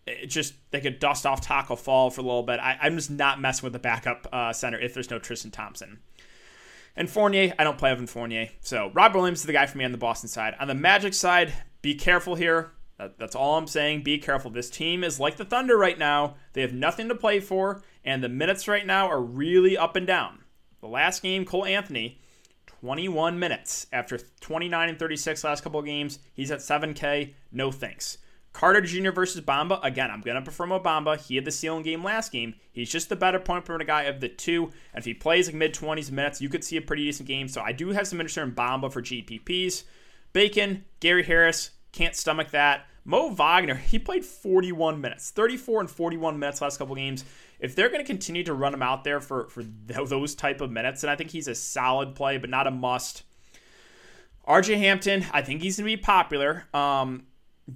It 0.07 0.27
just 0.27 0.55
they 0.71 0.81
could 0.81 0.99
dust 0.99 1.27
off 1.27 1.41
Tacko 1.41 1.77
Fall 1.77 2.11
for 2.11 2.21
a 2.21 2.25
little 2.25 2.43
bit. 2.43 2.61
I, 2.61 2.79
am 2.83 2.97
just 2.97 3.11
not 3.11 3.41
messing 3.41 3.65
with 3.65 3.73
the 3.73 3.79
backup 3.79 4.27
uh, 4.33 4.53
center 4.53 4.79
if 4.79 4.95
there's 4.95 5.11
no 5.11 5.19
Tristan 5.19 5.51
Thompson. 5.51 5.99
And 6.95 7.09
Fournier, 7.09 7.55
I 7.59 7.65
don't 7.65 7.79
play 7.79 7.91
Evan 7.91 8.07
Fournier. 8.07 8.51
So 8.61 8.91
Rob 8.95 9.15
Williams 9.15 9.41
is 9.41 9.47
the 9.47 9.53
guy 9.53 9.67
for 9.67 9.79
me 9.79 9.85
on 9.85 9.93
the 9.93 9.99
Boston 9.99 10.29
side. 10.29 10.55
On 10.61 10.69
the 10.69 10.75
Magic 10.75 11.15
side, 11.15 11.53
be 11.81 11.95
careful 11.95 12.35
here. 12.35 12.73
That's 13.19 13.35
all 13.35 13.57
I'm 13.57 13.67
saying. 13.67 14.03
Be 14.03 14.19
careful. 14.19 14.51
This 14.51 14.71
team 14.71 15.03
is 15.03 15.19
like 15.19 15.37
the 15.37 15.45
Thunder 15.45 15.77
right 15.77 15.99
now. 15.99 16.37
They 16.53 16.61
have 16.61 16.73
nothing 16.73 17.09
to 17.09 17.15
play 17.15 17.41
for, 17.41 17.83
and 18.05 18.23
the 18.23 18.29
minutes 18.29 18.69
right 18.69 18.87
now 18.87 19.09
are 19.09 19.21
really 19.21 19.77
up 19.77 19.97
and 19.97 20.07
down. 20.07 20.45
The 20.81 20.87
last 20.89 21.23
game, 21.23 21.45
Cole 21.45 21.65
Anthony, 21.65 22.21
21 22.67 23.39
minutes 23.39 23.87
after 23.93 24.19
29 24.41 24.89
and 24.89 24.99
36 24.99 25.43
last 25.45 25.65
couple 25.65 25.81
of 25.81 25.87
games. 25.87 26.19
He's 26.35 26.51
at 26.51 26.61
7K. 26.61 27.35
No 27.51 27.73
thanks. 27.73 28.19
Carter 28.53 28.81
Jr. 28.83 29.11
versus 29.11 29.41
Bamba. 29.41 29.81
Again, 29.83 30.11
I'm 30.11 30.21
going 30.21 30.35
to 30.37 30.43
prefer 30.43 30.67
Mo 30.67 30.79
Bamba. 30.79 31.19
He 31.19 31.37
had 31.37 31.45
the 31.45 31.51
ceiling 31.51 31.83
game 31.83 32.05
last 32.05 32.33
game. 32.33 32.55
He's 32.73 32.91
just 32.91 33.09
the 33.09 33.17
better 33.17 33.39
point 33.39 33.65
per 33.65 33.79
guy 33.79 34.03
of 34.03 34.21
the 34.21 34.29
two. 34.29 34.65
And 34.93 35.01
if 35.01 35.05
he 35.05 35.15
plays 35.15 35.47
like 35.47 35.55
mid 35.55 35.75
20s 35.75 36.11
minutes, 36.11 36.41
you 36.41 36.49
could 36.49 36.65
see 36.65 36.77
a 36.77 36.83
pretty 36.83 37.05
decent 37.05 37.27
game. 37.27 37.49
So 37.49 37.61
I 37.61 37.73
do 37.73 37.89
have 37.91 38.07
some 38.07 38.21
interest 38.21 38.39
in 38.39 38.53
Bamba 38.53 38.93
for 38.93 39.03
GPPs. 39.03 39.85
Bacon, 40.33 40.85
Gary 41.01 41.23
Harris, 41.23 41.71
can't 41.93 42.17
stomach 42.17 42.51
that. 42.51 42.87
Mo 43.05 43.31
Wagner, 43.31 43.75
he 43.75 43.99
played 43.99 44.25
41 44.25 45.01
minutes, 45.01 45.31
34 45.31 45.81
and 45.81 45.91
41 45.91 46.39
minutes 46.39 46.61
last 46.61 46.79
couple 46.79 46.95
games. 46.95 47.25
If 47.59 47.75
they're 47.75 47.89
going 47.89 48.01
to 48.01 48.07
continue 48.07 48.45
to 48.45 48.55
run 48.55 48.75
him 48.75 48.83
out 48.83 49.03
there 49.03 49.21
for, 49.21 49.49
for 49.49 49.65
those 49.65 50.35
type 50.35 50.61
of 50.61 50.71
minutes, 50.71 51.01
then 51.01 51.11
I 51.11 51.17
think 51.17 51.31
he's 51.31 51.49
a 51.49 51.55
solid 51.55 52.15
play, 52.15 52.39
but 52.39 52.51
not 52.51 52.67
a 52.67 52.71
must. 52.71 53.25
RJ 54.47 54.79
Hampton, 54.79 55.25
I 55.33 55.43
think 55.43 55.63
he's 55.63 55.79
going 55.79 55.91
to 55.91 55.97
be 55.97 56.03
popular. 56.03 56.65
Um, 56.73 57.25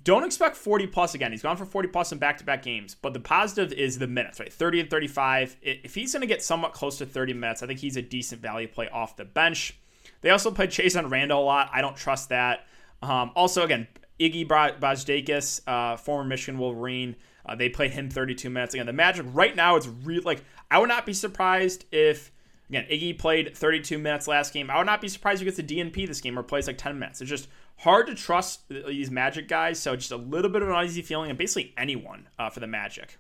don't 0.02 0.24
expect 0.24 0.56
40 0.56 0.88
plus 0.88 1.14
again. 1.14 1.30
He's 1.30 1.42
gone 1.42 1.56
for 1.56 1.64
40 1.64 1.88
plus 1.88 2.12
in 2.12 2.18
back 2.18 2.38
to 2.38 2.44
back 2.44 2.62
games, 2.62 2.96
but 3.00 3.12
the 3.12 3.20
positive 3.20 3.72
is 3.72 3.98
the 3.98 4.06
minutes, 4.06 4.40
right? 4.40 4.52
30 4.52 4.80
and 4.80 4.90
35. 4.90 5.56
If 5.62 5.94
he's 5.94 6.12
going 6.12 6.22
to 6.22 6.26
get 6.26 6.42
somewhat 6.42 6.72
close 6.72 6.98
to 6.98 7.06
30 7.06 7.34
minutes, 7.34 7.62
I 7.62 7.66
think 7.66 7.78
he's 7.78 7.96
a 7.96 8.02
decent 8.02 8.42
value 8.42 8.66
play 8.66 8.88
off 8.88 9.16
the 9.16 9.24
bench. 9.24 9.78
They 10.22 10.30
also 10.30 10.50
played 10.50 10.70
Chasson 10.70 11.10
Randle 11.10 11.40
a 11.40 11.44
lot. 11.44 11.70
I 11.72 11.80
don't 11.80 11.96
trust 11.96 12.30
that. 12.30 12.66
Um, 13.00 13.30
also, 13.36 13.62
again, 13.62 13.86
Iggy 14.18 14.46
Brazdeikis, 14.46 15.60
uh, 15.66 15.96
former 15.96 16.24
Michigan 16.24 16.58
Wolverine, 16.58 17.14
uh, 17.44 17.54
they 17.54 17.68
played 17.68 17.92
him 17.92 18.10
32 18.10 18.50
minutes. 18.50 18.74
Again, 18.74 18.86
the 18.86 18.92
Magic 18.92 19.26
right 19.30 19.54
now 19.54 19.76
it's 19.76 19.86
really 19.86 20.20
like 20.20 20.42
I 20.70 20.78
would 20.78 20.88
not 20.88 21.06
be 21.06 21.12
surprised 21.12 21.84
if 21.92 22.32
again 22.68 22.86
Iggy 22.90 23.16
played 23.18 23.56
32 23.56 23.98
minutes 23.98 24.26
last 24.26 24.52
game. 24.52 24.70
I 24.70 24.78
would 24.78 24.86
not 24.86 25.00
be 25.00 25.08
surprised 25.08 25.42
if 25.42 25.46
he 25.46 25.50
gets 25.50 25.58
a 25.58 25.74
DNP 25.74 26.08
this 26.08 26.20
game 26.20 26.38
or 26.38 26.42
plays 26.42 26.66
like 26.66 26.78
10 26.78 26.98
minutes. 26.98 27.20
It's 27.20 27.30
just 27.30 27.48
hard 27.78 28.06
to 28.06 28.14
trust 28.14 28.68
these 28.68 29.10
Magic 29.10 29.48
guys, 29.48 29.78
so 29.78 29.96
just 29.96 30.12
a 30.12 30.16
little 30.16 30.50
bit 30.50 30.62
of 30.62 30.68
an 30.68 30.74
uneasy 30.74 31.02
feeling, 31.02 31.30
and 31.30 31.38
basically 31.38 31.74
anyone 31.76 32.28
uh, 32.38 32.50
for 32.50 32.60
the 32.60 32.66
Magic. 32.66 33.18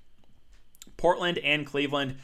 Portland 0.96 1.38
and 1.38 1.66
Cleveland. 1.66 2.16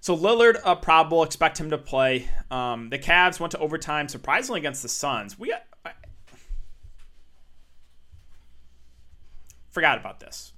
So 0.00 0.16
Lillard, 0.16 0.60
uh, 0.64 0.76
probable, 0.76 1.22
expect 1.22 1.58
him 1.58 1.70
to 1.70 1.78
play. 1.78 2.28
Um, 2.50 2.88
the 2.88 2.98
Cavs 2.98 3.40
went 3.40 3.50
to 3.52 3.58
overtime, 3.58 4.08
surprisingly 4.08 4.60
against 4.60 4.82
the 4.82 4.88
Suns. 4.88 5.38
We 5.38 5.50
got, 5.50 5.64
I, 5.84 5.92
forgot 9.70 9.98
about 9.98 10.20
this. 10.20 10.52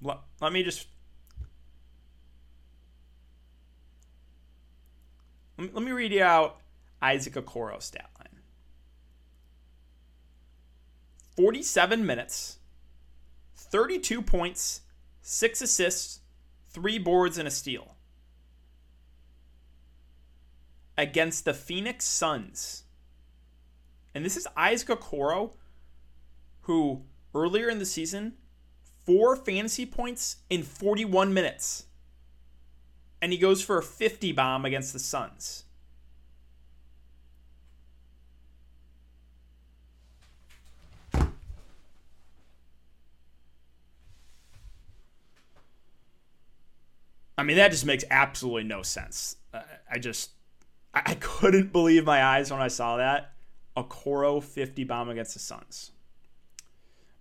Let, 0.00 0.18
let 0.40 0.52
me 0.52 0.62
just 0.62 0.86
let 5.58 5.82
me, 5.82 5.90
read 5.90 6.12
you 6.12 6.22
out 6.22 6.60
Isaac 7.00 7.32
Okoro 7.32 7.80
stat 7.82 8.10
47 11.36 12.04
minutes, 12.04 12.58
32 13.56 14.22
points, 14.22 14.82
6 15.22 15.60
assists, 15.60 16.20
3 16.70 16.98
boards, 16.98 17.38
and 17.38 17.46
a 17.46 17.50
steal. 17.50 17.94
Against 20.98 21.44
the 21.44 21.54
Phoenix 21.54 22.04
Suns. 22.06 22.84
And 24.14 24.24
this 24.24 24.36
is 24.36 24.48
Isaac 24.56 24.88
Okoro 24.88 25.52
who 26.66 27.02
earlier 27.32 27.68
in 27.68 27.78
the 27.78 27.86
season, 27.86 28.34
four 29.04 29.36
fantasy 29.36 29.86
points 29.86 30.38
in 30.50 30.64
41 30.64 31.32
minutes. 31.32 31.86
And 33.22 33.30
he 33.30 33.38
goes 33.38 33.62
for 33.62 33.78
a 33.78 33.82
50 33.82 34.32
bomb 34.32 34.64
against 34.64 34.92
the 34.92 34.98
Suns. 34.98 35.65
I 47.38 47.42
mean, 47.42 47.56
that 47.56 47.70
just 47.70 47.84
makes 47.84 48.04
absolutely 48.10 48.64
no 48.64 48.82
sense. 48.82 49.36
I 49.90 49.98
just, 49.98 50.30
I 50.94 51.14
couldn't 51.14 51.72
believe 51.72 52.04
my 52.04 52.22
eyes 52.22 52.50
when 52.50 52.60
I 52.60 52.68
saw 52.68 52.96
that. 52.96 53.32
Okoro 53.76 54.42
50 54.42 54.84
bomb 54.84 55.10
against 55.10 55.34
the 55.34 55.40
Suns. 55.40 55.92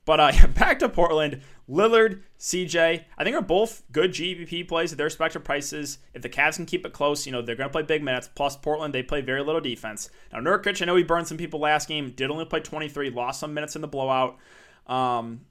But 0.05 0.19
uh, 0.19 0.47
back 0.55 0.79
to 0.79 0.89
Portland. 0.89 1.41
Lillard, 1.67 2.21
CJ, 2.39 3.03
I 3.17 3.23
think 3.23 3.35
are 3.35 3.41
both 3.41 3.83
good 3.91 4.11
GPP 4.11 4.67
plays 4.67 4.91
at 4.91 4.97
their 4.97 5.05
respective 5.05 5.43
prices. 5.43 5.97
If 6.13 6.21
the 6.21 6.29
Cavs 6.29 6.57
can 6.57 6.67
keep 6.67 6.85
it 6.85 6.93
close, 6.93 7.25
you 7.25 7.31
know, 7.31 7.41
they're 7.41 7.55
going 7.55 7.69
to 7.69 7.71
play 7.71 7.81
big 7.81 8.03
minutes. 8.03 8.29
Plus, 8.33 8.55
Portland, 8.55 8.93
they 8.93 9.01
play 9.03 9.21
very 9.21 9.43
little 9.43 9.61
defense. 9.61 10.09
Now, 10.31 10.39
Nurkic, 10.39 10.81
I 10.81 10.85
know 10.85 10.95
he 10.95 11.03
burned 11.03 11.27
some 11.27 11.37
people 11.37 11.59
last 11.59 11.87
game, 11.87 12.11
did 12.11 12.29
only 12.29 12.45
play 12.45 12.59
23, 12.59 13.09
lost 13.09 13.39
some 13.39 13.53
minutes 13.53 13.75
in 13.75 13.81
the 13.81 13.87
blowout. 13.87 14.37
Um, 14.85 15.41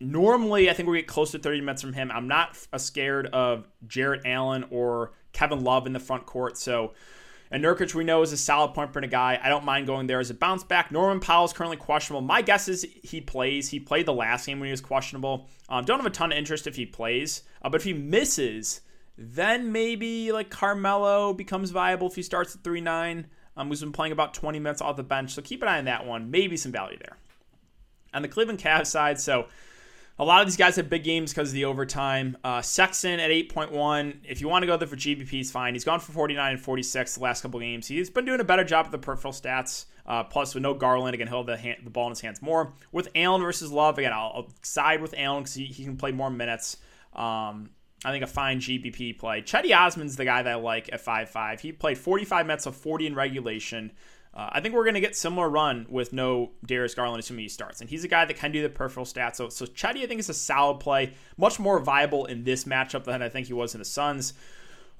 normally, 0.00 0.70
I 0.70 0.74
think 0.74 0.88
we 0.88 0.98
get 0.98 1.06
close 1.06 1.32
to 1.32 1.38
30 1.38 1.60
minutes 1.60 1.82
from 1.82 1.92
him. 1.92 2.10
I'm 2.12 2.28
not 2.28 2.56
scared 2.76 3.26
of 3.26 3.66
Jarrett 3.86 4.22
Allen 4.24 4.64
or 4.70 5.12
Kevin 5.32 5.64
Love 5.64 5.86
in 5.86 5.92
the 5.92 6.00
front 6.00 6.26
court. 6.26 6.56
So, 6.56 6.92
and 7.50 7.64
Nurkic, 7.64 7.94
we 7.94 8.04
know, 8.04 8.22
is 8.22 8.32
a 8.32 8.36
solid 8.36 8.74
point 8.74 8.92
per 8.92 9.00
guy. 9.02 9.38
I 9.42 9.48
don't 9.48 9.64
mind 9.64 9.86
going 9.86 10.06
there 10.06 10.20
as 10.20 10.30
a 10.30 10.34
bounce 10.34 10.64
back. 10.64 10.92
Norman 10.92 11.20
Powell 11.20 11.44
is 11.44 11.52
currently 11.52 11.76
questionable. 11.76 12.20
My 12.20 12.42
guess 12.42 12.68
is 12.68 12.86
he 13.02 13.20
plays. 13.20 13.68
He 13.68 13.80
played 13.80 14.06
the 14.06 14.12
last 14.12 14.46
game 14.46 14.60
when 14.60 14.66
he 14.66 14.72
was 14.72 14.80
questionable. 14.80 15.48
Um, 15.68 15.84
don't 15.84 15.98
have 15.98 16.06
a 16.06 16.10
ton 16.10 16.32
of 16.32 16.38
interest 16.38 16.66
if 16.66 16.76
he 16.76 16.86
plays, 16.86 17.42
uh, 17.62 17.68
but 17.68 17.80
if 17.80 17.84
he 17.84 17.92
misses, 17.92 18.82
then 19.16 19.72
maybe 19.72 20.30
like 20.32 20.50
Carmelo 20.50 21.32
becomes 21.32 21.70
viable 21.70 22.08
if 22.08 22.14
he 22.14 22.22
starts 22.22 22.54
at 22.54 22.62
3 22.62 22.80
9. 22.80 23.26
Um, 23.56 23.66
who's 23.66 23.80
been 23.80 23.90
playing 23.90 24.12
about 24.12 24.34
20 24.34 24.60
minutes 24.60 24.80
off 24.80 24.94
the 24.94 25.02
bench. 25.02 25.32
So 25.32 25.42
keep 25.42 25.62
an 25.62 25.68
eye 25.68 25.78
on 25.78 25.86
that 25.86 26.06
one. 26.06 26.30
Maybe 26.30 26.56
some 26.56 26.70
value 26.70 26.96
there. 26.96 27.16
On 28.14 28.22
the 28.22 28.28
Cleveland 28.28 28.60
Cavs 28.60 28.86
side, 28.86 29.18
so 29.18 29.48
a 30.18 30.24
lot 30.24 30.40
of 30.40 30.48
these 30.48 30.56
guys 30.56 30.76
have 30.76 30.90
big 30.90 31.04
games 31.04 31.32
because 31.32 31.50
of 31.50 31.54
the 31.54 31.64
overtime. 31.64 32.36
Uh, 32.42 32.60
Sexton 32.60 33.20
at 33.20 33.30
8.1. 33.30 34.16
If 34.24 34.40
you 34.40 34.48
want 34.48 34.64
to 34.64 34.66
go 34.66 34.76
there 34.76 34.88
for 34.88 34.96
GPP, 34.96 35.28
he's 35.28 35.50
fine. 35.50 35.74
He's 35.74 35.84
gone 35.84 36.00
for 36.00 36.12
49 36.12 36.52
and 36.52 36.60
46 36.60 37.14
the 37.14 37.22
last 37.22 37.42
couple 37.42 37.60
games. 37.60 37.86
He's 37.86 38.10
been 38.10 38.24
doing 38.24 38.40
a 38.40 38.44
better 38.44 38.64
job 38.64 38.86
of 38.86 38.92
the 38.92 38.98
peripheral 38.98 39.32
stats. 39.32 39.86
Uh, 40.04 40.24
plus, 40.24 40.54
with 40.54 40.62
no 40.62 40.74
Garland, 40.74 41.14
again, 41.14 41.28
he'll 41.28 41.38
have 41.38 41.46
the, 41.46 41.56
hand, 41.56 41.78
the 41.84 41.90
ball 41.90 42.06
in 42.06 42.12
his 42.12 42.20
hands 42.20 42.40
more. 42.40 42.72
With 42.90 43.08
Allen 43.14 43.42
versus 43.42 43.70
Love, 43.70 43.98
again, 43.98 44.12
I'll, 44.12 44.32
I'll 44.34 44.48
side 44.62 45.02
with 45.02 45.14
Allen 45.16 45.42
because 45.42 45.54
he, 45.54 45.66
he, 45.66 45.84
can 45.84 45.98
play 45.98 46.12
more 46.12 46.30
minutes. 46.30 46.78
Um, 47.12 47.70
I 48.04 48.10
think 48.10 48.24
a 48.24 48.26
fine 48.26 48.58
GPP 48.58 49.18
play. 49.18 49.42
Cedi 49.42 49.76
Osman's 49.76 50.16
the 50.16 50.24
guy 50.24 50.42
that 50.42 50.50
I 50.50 50.56
like 50.56 50.88
at 50.92 51.00
5 51.00 51.28
5. 51.28 51.60
He 51.60 51.72
played 51.72 51.98
45 51.98 52.46
minutes 52.46 52.66
of 52.66 52.74
40 52.74 53.08
in 53.08 53.14
regulation. 53.14 53.92
Uh, 54.38 54.50
I 54.52 54.60
think 54.60 54.72
we're 54.72 54.84
going 54.84 54.94
to 54.94 55.00
get 55.00 55.16
similar 55.16 55.48
run 55.50 55.84
with 55.88 56.12
no 56.12 56.52
Darius 56.64 56.94
Garland, 56.94 57.18
assuming 57.18 57.42
he 57.42 57.48
starts. 57.48 57.80
And 57.80 57.90
he's 57.90 58.04
a 58.04 58.08
guy 58.08 58.24
that 58.24 58.36
can 58.36 58.52
do 58.52 58.62
the 58.62 58.68
peripheral 58.68 59.04
stats. 59.04 59.34
So, 59.34 59.48
so 59.48 59.66
Cedi, 59.66 60.04
I 60.04 60.06
think, 60.06 60.20
is 60.20 60.28
a 60.28 60.34
solid 60.34 60.78
play, 60.78 61.14
much 61.36 61.58
more 61.58 61.80
viable 61.80 62.24
in 62.26 62.44
this 62.44 62.62
matchup 62.62 63.02
than 63.02 63.20
I 63.20 63.28
think 63.28 63.48
he 63.48 63.52
was 63.52 63.74
in 63.74 63.80
the 63.80 63.84
Suns. 63.84 64.34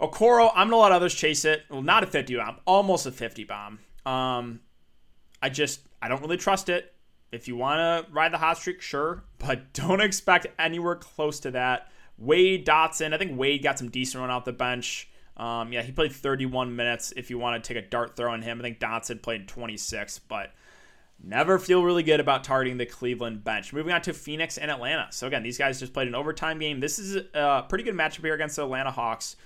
Okoro, 0.00 0.50
I'm 0.50 0.68
going 0.68 0.80
to 0.80 0.82
let 0.82 0.90
others 0.90 1.14
chase 1.14 1.44
it. 1.44 1.62
Well, 1.70 1.82
not 1.82 2.02
a 2.02 2.08
50 2.08 2.34
bomb, 2.34 2.56
almost 2.66 3.06
a 3.06 3.12
50 3.12 3.44
bomb. 3.44 3.78
Um, 4.04 4.58
I 5.40 5.50
just, 5.50 5.82
I 6.02 6.08
don't 6.08 6.20
really 6.20 6.36
trust 6.36 6.68
it. 6.68 6.92
If 7.30 7.46
you 7.46 7.54
want 7.56 7.78
to 7.78 8.12
ride 8.12 8.32
the 8.32 8.38
hot 8.38 8.58
streak, 8.58 8.82
sure, 8.82 9.22
but 9.38 9.72
don't 9.72 10.00
expect 10.00 10.48
anywhere 10.58 10.96
close 10.96 11.38
to 11.40 11.52
that. 11.52 11.92
Wade 12.16 12.66
Dotson, 12.66 13.14
I 13.14 13.18
think 13.18 13.38
Wade 13.38 13.62
got 13.62 13.78
some 13.78 13.88
decent 13.88 14.20
run 14.20 14.30
off 14.30 14.44
the 14.44 14.52
bench. 14.52 15.08
Um, 15.38 15.72
yeah, 15.72 15.82
he 15.82 15.92
played 15.92 16.12
31 16.12 16.74
minutes. 16.74 17.12
If 17.16 17.30
you 17.30 17.38
want 17.38 17.62
to 17.62 17.74
take 17.74 17.82
a 17.82 17.86
dart 17.86 18.16
throw 18.16 18.32
on 18.32 18.42
him, 18.42 18.58
I 18.58 18.62
think 18.62 18.80
Dotson 18.80 19.22
played 19.22 19.46
26, 19.46 20.18
but 20.20 20.52
never 21.22 21.58
feel 21.58 21.84
really 21.84 22.02
good 22.02 22.20
about 22.20 22.44
targeting 22.44 22.78
the 22.78 22.86
Cleveland 22.86 23.44
bench. 23.44 23.72
Moving 23.72 23.92
on 23.92 24.02
to 24.02 24.12
Phoenix 24.12 24.58
and 24.58 24.70
Atlanta. 24.70 25.08
So 25.10 25.26
again, 25.26 25.42
these 25.42 25.58
guys 25.58 25.78
just 25.78 25.92
played 25.92 26.08
an 26.08 26.14
overtime 26.14 26.58
game. 26.58 26.80
This 26.80 26.98
is 26.98 27.16
a 27.34 27.64
pretty 27.68 27.84
good 27.84 27.94
matchup 27.94 28.22
here 28.22 28.34
against 28.34 28.56
the 28.56 28.64
Atlanta 28.64 28.90
Hawks. 28.90 29.36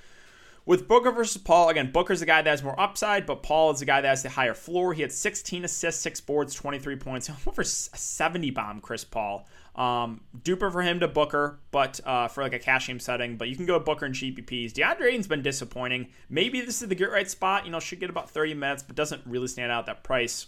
With 0.65 0.87
Booker 0.87 1.11
versus 1.11 1.43
Paul, 1.43 1.71
again, 1.71 1.91
Booker's 1.91 2.21
the 2.21 2.27
guy 2.27 2.41
that 2.41 2.51
has 2.51 2.63
more 2.63 2.79
upside, 2.79 3.27
but 3.27 3.43
Paul 3.43 3.73
is 3.73 3.81
the 3.81 3.85
guy 3.85 4.01
that 4.01 4.09
has 4.09 4.23
the 4.23 4.29
higher 4.29 4.55
floor. 4.55 4.95
He 4.95 5.03
had 5.03 5.11
16 5.11 5.65
assists, 5.65 6.01
six 6.01 6.21
boards, 6.21 6.55
23 6.55 6.97
points. 6.97 7.29
Over 7.47 7.65
70 7.65 8.51
bomb, 8.53 8.81
Chris 8.81 9.03
Paul. 9.03 9.49
Um, 9.75 10.21
duper 10.39 10.71
for 10.71 10.83
him 10.83 11.01
to 11.01 11.09
Booker, 11.09 11.59
but 11.73 11.99
uh, 12.05 12.29
for 12.29 12.43
like 12.45 12.53
a 12.53 12.61
cash 12.61 12.87
game 12.87 13.01
setting. 13.01 13.37
But 13.37 13.49
you 13.49 13.57
can 13.57 13.67
go 13.67 13.81
Booker 13.81 14.07
and 14.07 14.15
GPPs. 14.15 14.73
DeAndre 14.73 15.09
Ayton's 15.09 15.27
been 15.27 15.43
disappointing. 15.43 16.09
Maybe 16.29 16.61
this 16.61 16.81
is 16.81 16.89
the 16.89 16.95
get 16.95 17.11
right 17.11 17.29
spot. 17.29 17.65
You 17.65 17.73
know, 17.73 17.81
should 17.81 17.99
get 17.99 18.11
about 18.11 18.31
30 18.31 18.55
minutes, 18.55 18.85
but 18.85 18.95
doesn't 18.95 19.23
really 19.27 19.49
stand 19.49 19.73
out 19.73 19.87
that 19.87 20.05
price. 20.05 20.47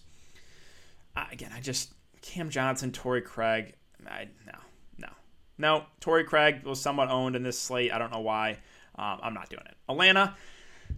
Uh, 1.16 1.24
again, 1.32 1.50
I 1.54 1.60
just 1.60 1.92
Cam 2.22 2.50
Johnson, 2.50 2.92
Torrey 2.92 3.22
Craig. 3.22 3.74
I, 4.06 4.28
no, 4.46 4.58
no, 4.98 5.08
no. 5.58 5.84
Torrey 6.00 6.24
Craig 6.24 6.62
was 6.62 6.80
somewhat 6.80 7.08
owned 7.08 7.34
in 7.34 7.42
this 7.42 7.58
slate. 7.58 7.92
I 7.92 7.98
don't 7.98 8.12
know 8.12 8.20
why. 8.20 8.58
Um, 8.96 9.18
I'm 9.22 9.34
not 9.34 9.48
doing 9.48 9.64
it. 9.66 9.76
Atlanta. 9.88 10.36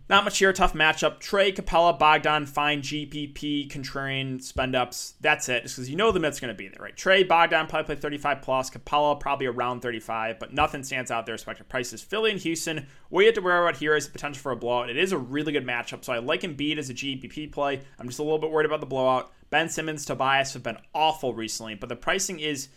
Not 0.08 0.24
much 0.24 0.38
here. 0.38 0.52
Tough 0.52 0.72
matchup. 0.72 1.20
Trae, 1.20 1.54
Capela, 1.54 1.98
Bogdan, 1.98 2.46
fine 2.46 2.80
GPP, 2.80 3.68
contrarian 3.68 4.40
spend 4.40 4.76
ups. 4.76 5.14
That's 5.20 5.48
it. 5.48 5.64
Just 5.64 5.76
because 5.76 5.90
you 5.90 5.96
know 5.96 6.12
the 6.12 6.20
minutes 6.20 6.38
going 6.38 6.54
to 6.54 6.56
be 6.56 6.68
there, 6.68 6.80
right? 6.80 6.96
Trae, 6.96 7.26
Bogdan 7.26 7.66
probably 7.66 7.96
play 7.96 8.00
35 8.00 8.42
plus. 8.42 8.70
Capela 8.70 9.18
probably 9.18 9.46
around 9.46 9.80
35, 9.80 10.38
but 10.38 10.52
nothing 10.52 10.84
stands 10.84 11.10
out 11.10 11.26
there. 11.26 11.32
Respective 11.32 11.68
prices. 11.68 12.02
Philly 12.02 12.30
and 12.30 12.40
Houston. 12.40 12.86
What 13.08 13.22
you 13.22 13.26
have 13.26 13.34
to 13.34 13.40
worry 13.40 13.66
about 13.66 13.80
here 13.80 13.96
is 13.96 14.06
the 14.06 14.12
potential 14.12 14.40
for 14.40 14.52
a 14.52 14.56
blowout. 14.56 14.90
It 14.90 14.96
is 14.96 15.10
a 15.10 15.18
really 15.18 15.52
good 15.52 15.66
matchup, 15.66 16.04
so 16.04 16.12
I 16.12 16.18
like 16.18 16.42
Embiid 16.42 16.78
as 16.78 16.88
a 16.88 16.94
GPP 16.94 17.50
play. 17.50 17.80
I'm 17.98 18.06
just 18.06 18.20
a 18.20 18.22
little 18.22 18.38
bit 18.38 18.50
worried 18.50 18.66
about 18.66 18.80
the 18.80 18.86
blowout. 18.86 19.32
Ben 19.50 19.68
Simmons, 19.68 20.04
Tobias 20.04 20.52
have 20.52 20.62
been 20.62 20.78
awful 20.94 21.34
recently, 21.34 21.74
but 21.74 21.88
the 21.88 21.96
pricing 21.96 22.38
is 22.38 22.68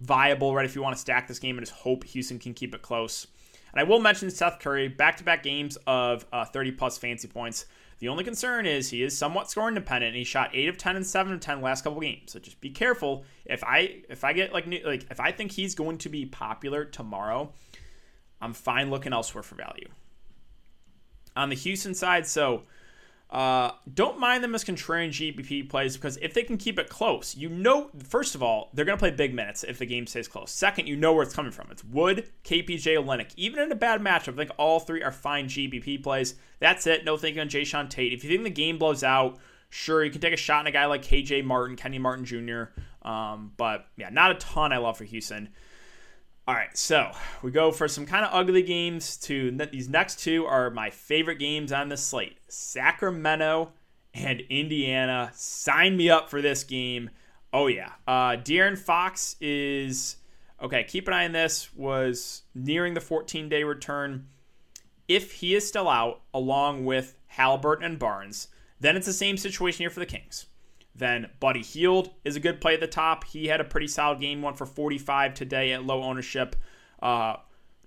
viable, 0.00 0.54
right? 0.54 0.64
If 0.64 0.76
you 0.76 0.82
want 0.82 0.94
to 0.94 1.00
stack 1.00 1.26
this 1.26 1.38
game 1.40 1.56
and 1.56 1.66
just 1.66 1.78
hope 1.78 2.04
Houston 2.04 2.38
can 2.38 2.54
keep 2.54 2.74
it 2.74 2.82
close. 2.82 3.26
And 3.74 3.80
I 3.80 3.84
will 3.90 3.98
mention 3.98 4.30
Seth 4.30 4.60
Curry, 4.60 4.86
back 4.86 5.16
to 5.16 5.24
back 5.24 5.42
games 5.42 5.76
of 5.84 6.24
uh, 6.32 6.44
30 6.44 6.72
plus 6.72 6.96
fancy 6.96 7.26
points. 7.26 7.66
The 7.98 8.06
only 8.06 8.22
concern 8.22 8.66
is 8.66 8.90
he 8.90 9.02
is 9.02 9.18
somewhat 9.18 9.50
score 9.50 9.66
independent, 9.66 10.10
and 10.10 10.16
he 10.16 10.22
shot 10.22 10.50
eight 10.52 10.68
of 10.68 10.78
10 10.78 10.94
and 10.94 11.04
seven 11.04 11.32
of 11.32 11.40
10 11.40 11.60
last 11.60 11.82
couple 11.82 12.00
games. 12.00 12.30
So 12.30 12.38
just 12.38 12.60
be 12.60 12.70
careful. 12.70 13.24
If 13.44 13.64
I 13.64 14.02
if 14.08 14.22
I 14.22 14.32
get 14.32 14.52
like 14.52 14.66
like 14.84 15.06
if 15.10 15.18
I 15.18 15.32
think 15.32 15.50
he's 15.50 15.74
going 15.74 15.98
to 15.98 16.08
be 16.08 16.24
popular 16.24 16.84
tomorrow, 16.84 17.52
I'm 18.40 18.52
fine 18.52 18.90
looking 18.90 19.12
elsewhere 19.12 19.42
for 19.42 19.56
value. 19.56 19.88
On 21.36 21.48
the 21.48 21.56
Houston 21.56 21.94
side, 21.94 22.28
so 22.28 22.62
uh, 23.30 23.72
don't 23.92 24.20
mind 24.20 24.44
them 24.44 24.54
as 24.54 24.64
contrarian 24.64 25.08
GPP 25.08 25.68
plays 25.68 25.96
because 25.96 26.16
if 26.18 26.34
they 26.34 26.42
can 26.42 26.56
keep 26.56 26.78
it 26.78 26.88
close, 26.88 27.34
you 27.34 27.48
know, 27.48 27.90
first 28.08 28.34
of 28.34 28.42
all, 28.42 28.70
they're 28.72 28.84
going 28.84 28.96
to 28.96 29.00
play 29.00 29.10
big 29.10 29.34
minutes 29.34 29.64
if 29.64 29.78
the 29.78 29.86
game 29.86 30.06
stays 30.06 30.28
close. 30.28 30.52
Second, 30.52 30.86
you 30.86 30.96
know 30.96 31.12
where 31.12 31.24
it's 31.24 31.34
coming 31.34 31.50
from. 31.50 31.68
It's 31.70 31.82
Wood, 31.82 32.30
KPJ, 32.44 32.96
Olynyk. 32.96 33.32
Even 33.36 33.60
in 33.60 33.72
a 33.72 33.76
bad 33.76 34.00
matchup, 34.00 34.34
I 34.34 34.36
think 34.36 34.50
all 34.56 34.78
three 34.78 35.02
are 35.02 35.10
fine 35.10 35.48
GPP 35.48 36.02
plays. 36.02 36.36
That's 36.60 36.86
it. 36.86 37.04
No 37.04 37.16
thinking 37.16 37.40
on 37.40 37.48
Jae'Sean 37.48 37.90
Tate. 37.90 38.12
If 38.12 38.22
you 38.22 38.30
think 38.30 38.44
the 38.44 38.50
game 38.50 38.78
blows 38.78 39.02
out, 39.02 39.38
sure, 39.68 40.04
you 40.04 40.12
can 40.12 40.20
take 40.20 40.34
a 40.34 40.36
shot 40.36 40.60
on 40.60 40.66
a 40.68 40.70
guy 40.70 40.86
like 40.86 41.02
KJ 41.02 41.44
Martin, 41.44 41.76
Kenny 41.76 41.98
Martin 41.98 42.24
Jr. 42.24 42.64
Um, 43.02 43.52
but 43.56 43.86
yeah, 43.96 44.10
not 44.10 44.30
a 44.30 44.34
ton 44.34 44.72
I 44.72 44.76
love 44.78 44.96
for 44.96 45.04
Houston. 45.04 45.48
All 46.46 46.54
right, 46.54 46.76
so 46.76 47.10
we 47.42 47.50
go 47.50 47.72
for 47.72 47.88
some 47.88 48.04
kind 48.04 48.22
of 48.22 48.30
ugly 48.34 48.62
games. 48.62 49.16
To 49.18 49.50
these 49.50 49.88
next 49.88 50.20
two 50.20 50.44
are 50.44 50.68
my 50.68 50.90
favorite 50.90 51.38
games 51.38 51.72
on 51.72 51.88
the 51.88 51.96
slate: 51.96 52.36
Sacramento 52.48 53.72
and 54.12 54.42
Indiana. 54.50 55.30
Sign 55.34 55.96
me 55.96 56.10
up 56.10 56.28
for 56.28 56.42
this 56.42 56.62
game. 56.62 57.08
Oh 57.50 57.66
yeah, 57.66 57.92
uh, 58.06 58.36
De'Aaron 58.36 58.76
Fox 58.76 59.36
is 59.40 60.16
okay. 60.60 60.84
Keep 60.84 61.08
an 61.08 61.14
eye 61.14 61.24
on 61.24 61.32
this. 61.32 61.74
Was 61.74 62.42
nearing 62.54 62.92
the 62.92 63.00
14 63.00 63.48
day 63.48 63.64
return. 63.64 64.28
If 65.08 65.32
he 65.32 65.54
is 65.54 65.66
still 65.66 65.88
out, 65.88 66.20
along 66.34 66.84
with 66.84 67.16
Halliburton 67.28 67.84
and 67.84 67.98
Barnes, 67.98 68.48
then 68.80 68.96
it's 68.96 69.06
the 69.06 69.14
same 69.14 69.38
situation 69.38 69.78
here 69.78 69.90
for 69.90 70.00
the 70.00 70.06
Kings. 70.06 70.44
Then 70.94 71.30
Buddy 71.40 71.62
Hield 71.62 72.10
is 72.24 72.36
a 72.36 72.40
good 72.40 72.60
play 72.60 72.74
at 72.74 72.80
the 72.80 72.86
top. 72.86 73.24
He 73.24 73.46
had 73.46 73.60
a 73.60 73.64
pretty 73.64 73.88
solid 73.88 74.20
game, 74.20 74.42
one 74.42 74.54
for 74.54 74.66
45 74.66 75.34
today 75.34 75.72
at 75.72 75.84
low 75.84 76.02
ownership. 76.02 76.56
Uh, 77.02 77.36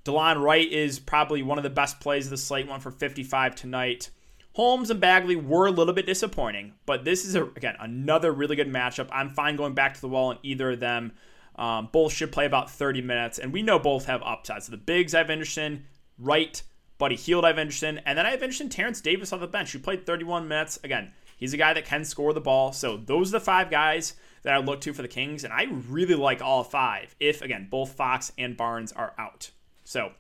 Delon 0.04 0.42
Wright 0.42 0.70
is 0.72 1.00
probably 1.00 1.42
one 1.42 1.58
of 1.58 1.64
the 1.64 1.70
best 1.70 2.00
plays 2.00 2.26
of 2.26 2.32
the 2.32 2.38
slate, 2.38 2.68
one 2.68 2.80
for 2.80 2.92
55 2.92 3.56
tonight. 3.56 4.10
Holmes 4.54 4.90
and 4.90 5.00
Bagley 5.00 5.36
were 5.36 5.68
a 5.68 5.72
little 5.72 5.94
bit 5.94 6.06
disappointing, 6.06 6.74
but 6.86 7.06
this 7.06 7.26
is 7.26 7.36
a, 7.36 7.44
again 7.44 7.76
another 7.80 8.32
really 8.32 8.56
good 8.56 8.72
matchup. 8.72 9.08
I'm 9.12 9.30
fine 9.30 9.56
going 9.56 9.76
back 9.76 9.94
to 9.94 10.02
the 10.02 10.08
wall 10.08 10.30
on 10.30 10.40
either 10.42 10.72
of 10.72 10.80
them. 10.80 11.14
Um, 11.58 11.90
both 11.92 12.14
should 12.14 12.32
play 12.32 12.46
about 12.46 12.72
30 12.72 13.02
minutes, 13.02 13.38
and 13.38 13.54
we 13.54 13.62
know 13.62 13.80
both 13.80 14.06
have 14.06 14.22
upsides. 14.24 14.66
So 14.66 14.72
the 14.72 14.78
bigs 14.78 15.14
I've 15.14 15.30
interested 15.30 15.64
in, 15.64 15.86
Wright, 16.18 16.62
Buddy 16.98 17.16
Hield 17.16 17.46
I've 17.46 17.60
interested 17.60 17.90
in, 17.90 17.98
and 18.00 18.18
then 18.18 18.26
I've 18.26 18.42
interested 18.42 18.66
in 18.66 18.70
Terence 18.70 19.02
Davis 19.02 19.34
on 19.34 19.40
the 19.40 19.48
bench, 19.48 19.74
who 19.74 19.80
played 19.80 20.06
31 20.06 20.48
minutes. 20.48 20.80
Again, 20.84 21.12
He's 21.38 21.54
a 21.54 21.58
guy 21.58 21.74
that 21.74 21.86
can 21.86 22.04
score 22.04 22.34
the 22.34 22.42
ball. 22.42 22.74
So 22.74 22.98
those 22.98 23.30
are 23.30 23.40
the 23.40 23.46
five 23.46 23.70
guys 23.72 24.16
that 24.44 24.54
I 24.54 24.58
look 24.58 24.82
to 24.82 24.94
for 24.94 25.02
the 25.04 25.08
Kings, 25.08 25.44
and 25.44 25.54
I 25.54 25.68
really 25.88 26.16
like 26.16 26.42
all 26.42 26.64
five 26.64 27.16
if, 27.20 27.42
again, 27.42 27.68
both 27.70 27.94
Fox 27.94 28.34
and 28.38 28.58
Barnes 28.58 28.92
are 28.92 29.14
out. 29.18 29.52
So 29.84 30.12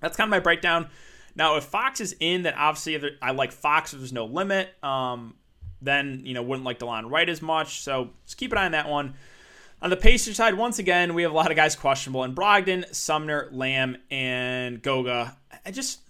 that's 0.00 0.16
kind 0.16 0.28
of 0.28 0.30
my 0.30 0.40
breakdown. 0.40 0.88
Now, 1.34 1.56
if 1.56 1.64
Fox 1.64 2.00
is 2.00 2.14
in, 2.20 2.42
then 2.42 2.54
obviously 2.54 3.16
I 3.22 3.30
like 3.30 3.52
Fox 3.52 3.92
there's 3.92 4.12
no 4.12 4.26
limit. 4.26 4.68
Um, 4.82 5.34
then, 5.80 6.22
you 6.24 6.34
know, 6.34 6.42
wouldn't 6.42 6.66
like 6.66 6.78
DeLon 6.78 7.10
Wright 7.10 7.28
as 7.28 7.40
much. 7.40 7.80
So 7.80 8.10
just 8.26 8.36
keep 8.36 8.52
an 8.52 8.58
eye 8.58 8.66
on 8.66 8.72
that 8.72 8.88
one. 8.88 9.14
On 9.82 9.88
the 9.88 9.96
Pacers 9.96 10.36
side, 10.36 10.54
once 10.54 10.78
again, 10.78 11.14
we 11.14 11.22
have 11.22 11.32
a 11.32 11.34
lot 11.34 11.50
of 11.50 11.56
guys 11.56 11.74
questionable. 11.74 12.22
And 12.22 12.34
Brogdon, 12.34 12.94
Sumner, 12.94 13.48
Lamb, 13.50 13.96
and 14.10 14.82
Goga. 14.82 15.36
I 15.64 15.70
just, 15.70 16.00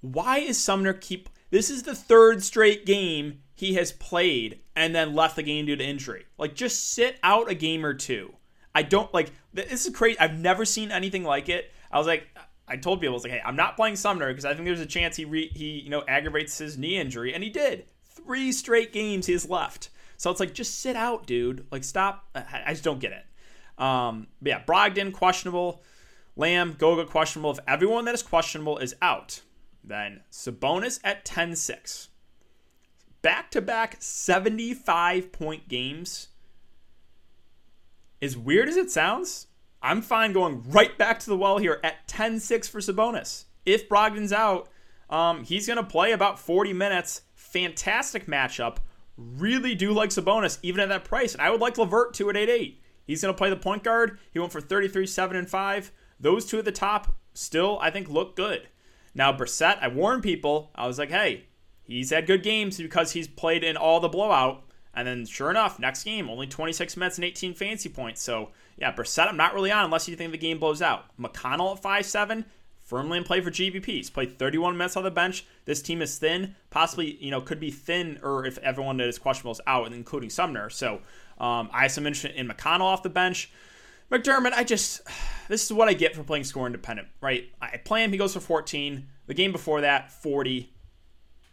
why 0.00 0.38
is 0.38 0.58
Sumner 0.58 0.92
keep. 0.92 1.28
This 1.50 1.70
is 1.70 1.84
the 1.84 1.94
third 1.94 2.42
straight 2.42 2.86
game 2.86 3.42
he 3.60 3.74
has 3.74 3.92
played 3.92 4.60
and 4.74 4.94
then 4.94 5.14
left 5.14 5.36
the 5.36 5.42
game 5.42 5.66
due 5.66 5.76
to 5.76 5.84
injury. 5.84 6.24
Like, 6.38 6.54
just 6.54 6.94
sit 6.94 7.18
out 7.22 7.50
a 7.50 7.54
game 7.54 7.84
or 7.84 7.92
two. 7.92 8.32
I 8.74 8.82
don't 8.82 9.12
like 9.12 9.32
this 9.52 9.84
is 9.84 9.94
crazy. 9.94 10.18
I've 10.18 10.38
never 10.38 10.64
seen 10.64 10.90
anything 10.90 11.24
like 11.24 11.50
it. 11.50 11.70
I 11.92 11.98
was 11.98 12.06
like, 12.06 12.26
I 12.66 12.76
told 12.76 13.00
people, 13.00 13.12
I 13.12 13.16
was 13.16 13.24
like, 13.24 13.32
hey, 13.32 13.42
I'm 13.44 13.56
not 13.56 13.76
playing 13.76 13.96
Sumner 13.96 14.28
because 14.28 14.46
I 14.46 14.54
think 14.54 14.64
there's 14.64 14.80
a 14.80 14.86
chance 14.86 15.16
he 15.16 15.26
re, 15.26 15.50
he 15.54 15.80
you 15.80 15.90
know 15.90 16.02
aggravates 16.08 16.56
his 16.56 16.78
knee 16.78 16.96
injury, 16.96 17.34
and 17.34 17.44
he 17.44 17.50
did. 17.50 17.84
Three 18.06 18.50
straight 18.50 18.94
games 18.94 19.26
he's 19.26 19.48
left. 19.48 19.90
So 20.16 20.30
it's 20.30 20.40
like, 20.40 20.54
just 20.54 20.80
sit 20.80 20.96
out, 20.96 21.26
dude. 21.26 21.66
Like, 21.70 21.84
stop. 21.84 22.28
I, 22.34 22.70
just 22.70 22.84
don't 22.84 23.00
get 23.00 23.12
it. 23.12 23.82
Um, 23.82 24.26
yeah, 24.42 24.62
Brogdon 24.62 25.12
questionable, 25.12 25.82
Lamb 26.36 26.76
Goga 26.78 27.06
questionable. 27.06 27.50
If 27.52 27.58
everyone 27.66 28.04
that 28.04 28.14
is 28.14 28.22
questionable 28.22 28.78
is 28.78 28.94
out, 29.00 29.40
then 29.82 30.20
Sabonis 30.30 31.00
at 31.04 31.24
10-6. 31.24 32.08
Back 33.22 33.50
to 33.50 33.60
back 33.60 33.96
75 34.00 35.32
point 35.32 35.68
games. 35.68 36.28
As 38.22 38.36
weird 38.36 38.68
as 38.68 38.76
it 38.76 38.90
sounds, 38.90 39.46
I'm 39.82 40.02
fine 40.02 40.32
going 40.32 40.62
right 40.68 40.96
back 40.96 41.18
to 41.20 41.30
the 41.30 41.36
well 41.36 41.58
here 41.58 41.80
at 41.82 42.06
10 42.06 42.40
6 42.40 42.68
for 42.68 42.80
Sabonis. 42.80 43.44
If 43.64 43.88
Brogdon's 43.88 44.32
out, 44.32 44.68
um, 45.08 45.44
he's 45.44 45.66
going 45.66 45.78
to 45.78 45.82
play 45.82 46.12
about 46.12 46.38
40 46.38 46.72
minutes. 46.72 47.22
Fantastic 47.34 48.26
matchup. 48.26 48.78
Really 49.16 49.74
do 49.74 49.92
like 49.92 50.10
Sabonis, 50.10 50.58
even 50.62 50.80
at 50.80 50.88
that 50.88 51.04
price. 51.04 51.32
And 51.32 51.42
I 51.42 51.50
would 51.50 51.60
like 51.60 51.78
LeVert 51.78 52.14
too 52.14 52.30
at 52.30 52.36
8 52.36 52.48
8. 52.48 52.82
He's 53.06 53.22
going 53.22 53.34
to 53.34 53.38
play 53.38 53.50
the 53.50 53.56
point 53.56 53.82
guard. 53.82 54.18
He 54.30 54.38
went 54.38 54.52
for 54.52 54.60
33, 54.60 55.06
7, 55.06 55.36
and 55.36 55.50
5. 55.50 55.92
Those 56.20 56.46
two 56.46 56.58
at 56.58 56.64
the 56.64 56.72
top 56.72 57.16
still, 57.34 57.78
I 57.80 57.90
think, 57.90 58.08
look 58.08 58.36
good. 58.36 58.68
Now, 59.14 59.32
Brissett, 59.32 59.78
I 59.82 59.88
warned 59.88 60.22
people. 60.22 60.70
I 60.74 60.86
was 60.86 60.98
like, 60.98 61.10
hey, 61.10 61.46
he's 61.92 62.10
had 62.10 62.26
good 62.26 62.42
games 62.42 62.78
because 62.78 63.12
he's 63.12 63.28
played 63.28 63.64
in 63.64 63.76
all 63.76 64.00
the 64.00 64.08
blowout. 64.08 64.64
And 64.92 65.06
then, 65.06 65.24
sure 65.24 65.50
enough, 65.50 65.78
next 65.78 66.02
game, 66.02 66.28
only 66.28 66.48
26 66.48 66.96
minutes 66.96 67.16
and 67.16 67.24
18 67.24 67.54
fancy 67.54 67.88
points. 67.88 68.22
So, 68.22 68.50
yeah, 68.76 68.92
Brissett, 68.92 69.28
I'm 69.28 69.36
not 69.36 69.54
really 69.54 69.70
on 69.70 69.84
unless 69.84 70.08
you 70.08 70.16
think 70.16 70.32
the 70.32 70.38
game 70.38 70.58
blows 70.58 70.82
out. 70.82 71.04
McConnell 71.18 71.76
at 71.76 71.82
5 71.82 72.04
7, 72.04 72.44
firmly 72.82 73.18
in 73.18 73.24
play 73.24 73.40
for 73.40 73.52
GPP. 73.52 73.86
He's 73.86 74.10
played 74.10 74.36
31 74.36 74.76
minutes 74.76 74.96
on 74.96 75.04
the 75.04 75.10
bench. 75.10 75.46
This 75.64 75.80
team 75.80 76.02
is 76.02 76.18
thin, 76.18 76.56
possibly, 76.70 77.16
you 77.22 77.30
know, 77.30 77.40
could 77.40 77.60
be 77.60 77.70
thin 77.70 78.18
or 78.22 78.44
if 78.44 78.58
everyone 78.58 78.96
that 78.96 79.06
is 79.06 79.18
questionable 79.18 79.52
is 79.52 79.60
out, 79.66 79.92
including 79.92 80.28
Sumner. 80.28 80.70
So, 80.70 81.00
um, 81.38 81.70
I 81.72 81.82
have 81.82 81.92
some 81.92 82.06
interest 82.06 82.34
in 82.36 82.48
McConnell 82.48 82.80
off 82.80 83.04
the 83.04 83.10
bench. 83.10 83.52
McDermott, 84.10 84.52
I 84.52 84.64
just, 84.64 85.02
this 85.48 85.64
is 85.64 85.72
what 85.72 85.88
I 85.88 85.94
get 85.94 86.16
for 86.16 86.24
playing 86.24 86.44
score 86.44 86.66
independent, 86.66 87.08
right? 87.20 87.48
I 87.62 87.76
play 87.76 88.02
him, 88.02 88.10
he 88.10 88.18
goes 88.18 88.34
for 88.34 88.40
14. 88.40 89.06
The 89.26 89.34
game 89.34 89.52
before 89.52 89.82
that, 89.82 90.10
40. 90.10 90.72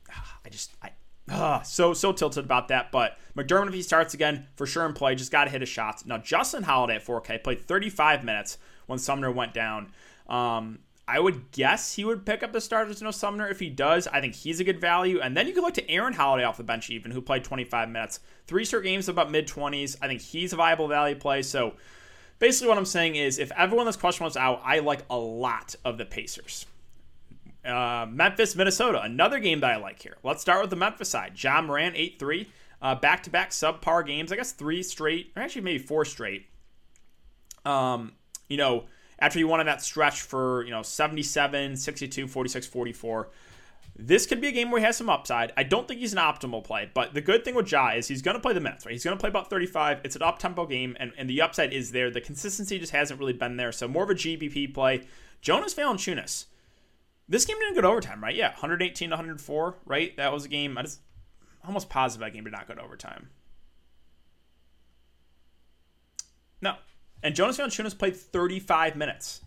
I 0.45 0.49
just, 0.49 0.73
I, 0.81 0.91
uh, 1.29 1.61
so 1.63 1.93
so 1.93 2.11
tilted 2.11 2.45
about 2.45 2.67
that. 2.69 2.91
But 2.91 3.17
McDermott, 3.35 3.67
if 3.67 3.73
he 3.73 3.81
starts 3.81 4.13
again, 4.13 4.47
for 4.55 4.65
sure 4.65 4.85
in 4.85 4.93
play, 4.93 5.15
just 5.15 5.31
got 5.31 5.45
to 5.45 5.49
hit 5.49 5.61
his 5.61 5.69
shots. 5.69 6.05
Now 6.05 6.17
Justin 6.17 6.63
Holiday 6.63 6.95
at 6.95 7.05
4K 7.05 7.43
played 7.43 7.61
35 7.61 8.23
minutes 8.23 8.57
when 8.87 8.99
Sumner 8.99 9.31
went 9.31 9.53
down. 9.53 9.91
Um, 10.27 10.79
I 11.09 11.21
would 11.21 11.51
guess 11.51 11.95
he 11.95 12.03
would 12.03 12.25
pick 12.25 12.43
up 12.43 12.51
the 12.51 12.59
start. 12.59 13.01
No 13.01 13.11
Sumner. 13.11 13.47
If 13.47 13.61
he 13.61 13.69
does, 13.69 14.07
I 14.07 14.19
think 14.19 14.35
he's 14.35 14.59
a 14.59 14.65
good 14.65 14.81
value. 14.81 15.21
And 15.21 15.37
then 15.37 15.47
you 15.47 15.53
can 15.53 15.63
look 15.63 15.75
to 15.75 15.89
Aaron 15.89 16.13
Holiday 16.13 16.43
off 16.43 16.57
the 16.57 16.63
bench, 16.63 16.89
even 16.89 17.11
who 17.11 17.21
played 17.21 17.45
25 17.45 17.89
minutes, 17.89 18.19
three 18.45 18.65
straight 18.65 18.83
games 18.83 19.07
about 19.07 19.31
mid 19.31 19.47
20s. 19.47 19.95
I 20.01 20.07
think 20.07 20.21
he's 20.21 20.51
a 20.51 20.57
viable 20.57 20.89
value 20.89 21.15
play. 21.15 21.43
So 21.43 21.75
basically, 22.39 22.67
what 22.67 22.77
I'm 22.77 22.85
saying 22.85 23.15
is, 23.15 23.39
if 23.39 23.51
everyone 23.53 23.85
that's 23.85 23.95
questionable 23.95 24.31
is 24.31 24.37
out, 24.37 24.61
I 24.65 24.79
like 24.79 25.03
a 25.09 25.17
lot 25.17 25.75
of 25.85 25.97
the 25.97 26.05
Pacers. 26.05 26.65
Uh, 27.67 28.06
Memphis, 28.10 28.56
Minnesota, 28.56 29.01
another 29.01 29.39
game 29.39 29.60
that 29.60 29.71
I 29.71 29.75
like 29.77 30.01
here. 30.01 30.17
Let's 30.23 30.41
start 30.41 30.62
with 30.62 30.69
the 30.69 30.75
Memphis 30.75 31.10
side. 31.10 31.34
Ja 31.41 31.62
Morant, 31.62 31.95
8 31.95 32.17
3. 32.17 32.47
Back 33.01 33.23
to 33.23 33.30
back 33.30 33.49
subpar 33.51 34.06
games. 34.06 34.32
I 34.32 34.36
guess 34.36 34.53
three 34.53 34.82
straight, 34.84 35.32
or 35.36 35.41
actually 35.41 35.63
maybe 35.63 35.80
four 35.80 36.06
straight. 36.06 36.47
Um, 37.65 38.13
you 38.47 38.58
know, 38.58 38.86
after 39.19 39.39
you 39.39 39.47
won 39.47 39.60
on 39.60 39.65
that 39.65 39.82
stretch 39.82 40.21
for, 40.21 40.63
you 40.63 40.71
know, 40.71 40.82
77, 40.82 41.75
62, 41.75 42.27
46, 42.27 42.67
44. 42.67 43.30
This 43.99 44.27
could 44.27 44.39
be 44.39 44.47
a 44.47 44.51
game 44.51 44.69
where 44.69 44.80
he 44.80 44.86
has 44.86 44.95
some 44.95 45.10
upside. 45.10 45.51
I 45.58 45.63
don't 45.63 45.88
think 45.88 45.99
he's 45.99 46.13
an 46.13 46.19
optimal 46.19 46.63
play, 46.63 46.89
but 46.93 47.15
the 47.15 47.21
good 47.21 47.43
thing 47.43 47.56
with 47.56 47.71
Ja 47.71 47.93
is 47.93 48.08
he's 48.08 48.21
going 48.21 48.36
to 48.36 48.41
play 48.41 48.53
the 48.53 48.60
minutes, 48.60 48.86
right? 48.86 48.91
He's 48.91 49.03
going 49.03 49.17
to 49.17 49.19
play 49.19 49.30
about 49.30 49.49
35. 49.49 50.01
It's 50.03 50.15
an 50.15 50.21
up 50.21 50.38
tempo 50.38 50.67
game, 50.67 50.95
and, 50.99 51.13
and 51.17 51.27
the 51.27 51.41
upside 51.41 51.73
is 51.73 51.91
there. 51.91 52.12
The 52.12 52.21
consistency 52.21 52.77
just 52.77 52.91
hasn't 52.91 53.19
really 53.19 53.34
been 53.34 53.58
there. 53.58 53.71
So 53.71 53.88
more 53.88 54.03
of 54.03 54.12
a 54.12 54.15
GPP 54.15 54.71
play. 54.73 55.01
Jonas 55.41 55.73
Valanciunas 55.73 56.45
this 57.29 57.45
game 57.45 57.57
didn't 57.59 57.75
go 57.75 57.81
to 57.81 57.87
overtime, 57.87 58.23
right? 58.23 58.35
Yeah, 58.35 58.49
118 58.49 59.09
to 59.09 59.15
104, 59.15 59.75
right? 59.85 60.15
That 60.17 60.31
was 60.31 60.45
a 60.45 60.49
game. 60.49 60.77
I 60.77 60.83
just 60.83 61.01
almost 61.65 61.89
positive 61.89 62.25
that 62.25 62.33
game 62.33 62.45
did 62.45 62.53
not 62.53 62.67
go 62.67 62.75
to 62.75 62.81
overtime. 62.81 63.29
No. 66.61 66.75
And 67.21 67.35
Jonas 67.35 67.57
Valanciunas 67.57 67.97
played 67.97 68.15
35 68.15 68.95
minutes. 68.95 69.41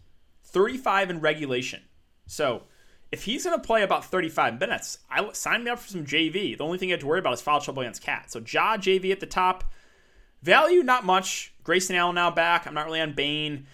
35 0.45 1.11
in 1.11 1.21
regulation. 1.21 1.83
So, 2.27 2.65
if 3.11 3.25
he's 3.25 3.45
going 3.45 3.59
to 3.59 3.67
play 3.67 3.83
about 3.83 4.05
35 4.05 4.61
minutes, 4.61 4.99
I 5.11 5.33
sign 5.33 5.65
me 5.65 5.71
up 5.71 5.79
for 5.79 5.89
some 5.89 6.05
JV. 6.05 6.57
The 6.57 6.65
only 6.65 6.79
thing 6.79 6.91
you 6.91 6.95
have 6.95 7.01
to 7.01 7.07
worry 7.07 7.19
about 7.19 7.33
is 7.33 7.41
foul 7.41 7.61
trouble 7.61 7.83
against 7.83 8.03
Cat. 8.03 8.31
So, 8.31 8.41
Ja 8.41 8.77
JV 8.77 9.11
at 9.11 9.21
the 9.21 9.27
top. 9.27 9.65
Value, 10.43 10.83
not 10.83 11.05
much. 11.05 11.55
Grayson 11.65 11.97
Allen 11.97 12.15
now 12.15 12.31
back. 12.31 12.67
I'm 12.67 12.75
not 12.75 12.87
really 12.87 13.01
on 13.01 13.13
Bane. 13.13 13.67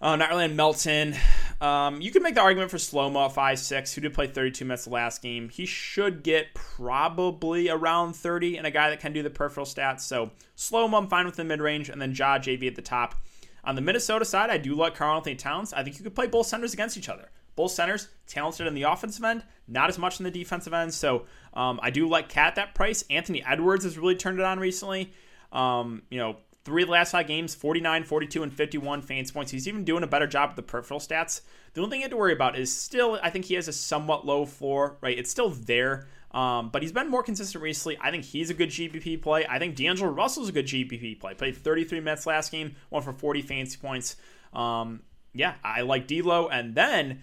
Uh, 0.00 0.16
not 0.16 0.30
really 0.30 0.44
on 0.44 0.56
Melton. 0.56 1.14
Um, 1.60 2.00
you 2.00 2.10
can 2.10 2.22
make 2.22 2.34
the 2.34 2.40
argument 2.40 2.70
for 2.70 2.78
Slomo 2.78 3.30
five 3.30 3.58
six, 3.58 3.92
who 3.92 4.00
did 4.00 4.14
play 4.14 4.26
32 4.26 4.64
minutes 4.64 4.84
the 4.84 4.90
last 4.90 5.20
game. 5.20 5.50
He 5.50 5.66
should 5.66 6.22
get 6.22 6.54
probably 6.54 7.68
around 7.68 8.14
30, 8.14 8.56
and 8.56 8.66
a 8.66 8.70
guy 8.70 8.88
that 8.88 9.00
can 9.00 9.12
do 9.12 9.22
the 9.22 9.28
peripheral 9.28 9.66
stats. 9.66 10.00
So 10.00 10.30
Slomo, 10.56 10.96
I'm 10.96 11.08
fine 11.08 11.26
with 11.26 11.36
the 11.36 11.44
mid 11.44 11.60
range, 11.60 11.90
and 11.90 12.00
then 12.00 12.14
Ja 12.14 12.38
JV 12.38 12.66
at 12.66 12.76
the 12.76 12.82
top. 12.82 13.14
On 13.62 13.74
the 13.74 13.82
Minnesota 13.82 14.24
side, 14.24 14.48
I 14.48 14.56
do 14.56 14.74
like 14.74 14.94
Karl-Anthony 14.94 15.36
Towns. 15.36 15.74
I 15.74 15.82
think 15.82 15.98
you 15.98 16.02
could 16.02 16.14
play 16.14 16.26
both 16.26 16.46
centers 16.46 16.72
against 16.72 16.96
each 16.96 17.10
other. 17.10 17.28
Both 17.56 17.72
centers 17.72 18.08
talented 18.26 18.66
in 18.66 18.72
the 18.72 18.84
offensive 18.84 19.22
end, 19.22 19.42
not 19.68 19.90
as 19.90 19.98
much 19.98 20.18
in 20.18 20.24
the 20.24 20.30
defensive 20.30 20.72
end. 20.72 20.94
So 20.94 21.26
um, 21.52 21.78
I 21.82 21.90
do 21.90 22.08
like 22.08 22.30
Cat 22.30 22.54
that 22.54 22.74
price. 22.74 23.04
Anthony 23.10 23.44
Edwards 23.44 23.84
has 23.84 23.98
really 23.98 24.14
turned 24.14 24.38
it 24.38 24.46
on 24.46 24.58
recently. 24.58 25.12
Um, 25.52 26.04
you 26.10 26.16
know, 26.16 26.36
Three 26.62 26.84
last 26.84 27.12
five 27.12 27.26
games, 27.26 27.54
49, 27.54 28.04
42, 28.04 28.42
and 28.42 28.52
51 28.52 29.00
fantasy 29.00 29.32
points. 29.32 29.50
He's 29.50 29.66
even 29.66 29.84
doing 29.84 30.02
a 30.02 30.06
better 30.06 30.26
job 30.26 30.50
with 30.50 30.56
the 30.56 30.62
peripheral 30.62 31.00
stats. 31.00 31.40
The 31.72 31.80
only 31.80 31.90
thing 31.90 32.00
you 32.00 32.04
have 32.04 32.10
to 32.10 32.18
worry 32.18 32.34
about 32.34 32.58
is 32.58 32.74
still, 32.74 33.18
I 33.22 33.30
think 33.30 33.46
he 33.46 33.54
has 33.54 33.66
a 33.66 33.72
somewhat 33.72 34.26
low 34.26 34.44
floor, 34.44 34.98
right? 35.00 35.18
It's 35.18 35.30
still 35.30 35.48
there, 35.48 36.06
um, 36.32 36.68
but 36.68 36.82
he's 36.82 36.92
been 36.92 37.08
more 37.08 37.22
consistent 37.22 37.62
recently. 37.62 37.96
I 37.98 38.10
think 38.10 38.24
he's 38.24 38.50
a 38.50 38.54
good 38.54 38.68
GPP 38.68 39.22
play. 39.22 39.46
I 39.48 39.58
think 39.58 39.74
D'Angelo 39.74 40.10
Russell's 40.10 40.50
a 40.50 40.52
good 40.52 40.66
GPP 40.66 41.18
play. 41.18 41.32
Played 41.32 41.56
33 41.56 42.00
minutes 42.00 42.26
last 42.26 42.52
game, 42.52 42.76
one 42.90 43.02
for 43.02 43.14
40 43.14 43.40
fancy 43.40 43.78
points. 43.78 44.16
Um, 44.52 45.00
yeah, 45.32 45.54
I 45.64 45.80
like 45.80 46.06
D'Lo. 46.06 46.48
And 46.48 46.74
then 46.74 47.22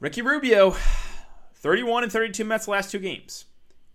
Ricky 0.00 0.22
Rubio, 0.22 0.74
31 1.54 2.02
and 2.02 2.12
32 2.12 2.44
minutes 2.44 2.66
last 2.66 2.90
two 2.90 2.98
games. 2.98 3.44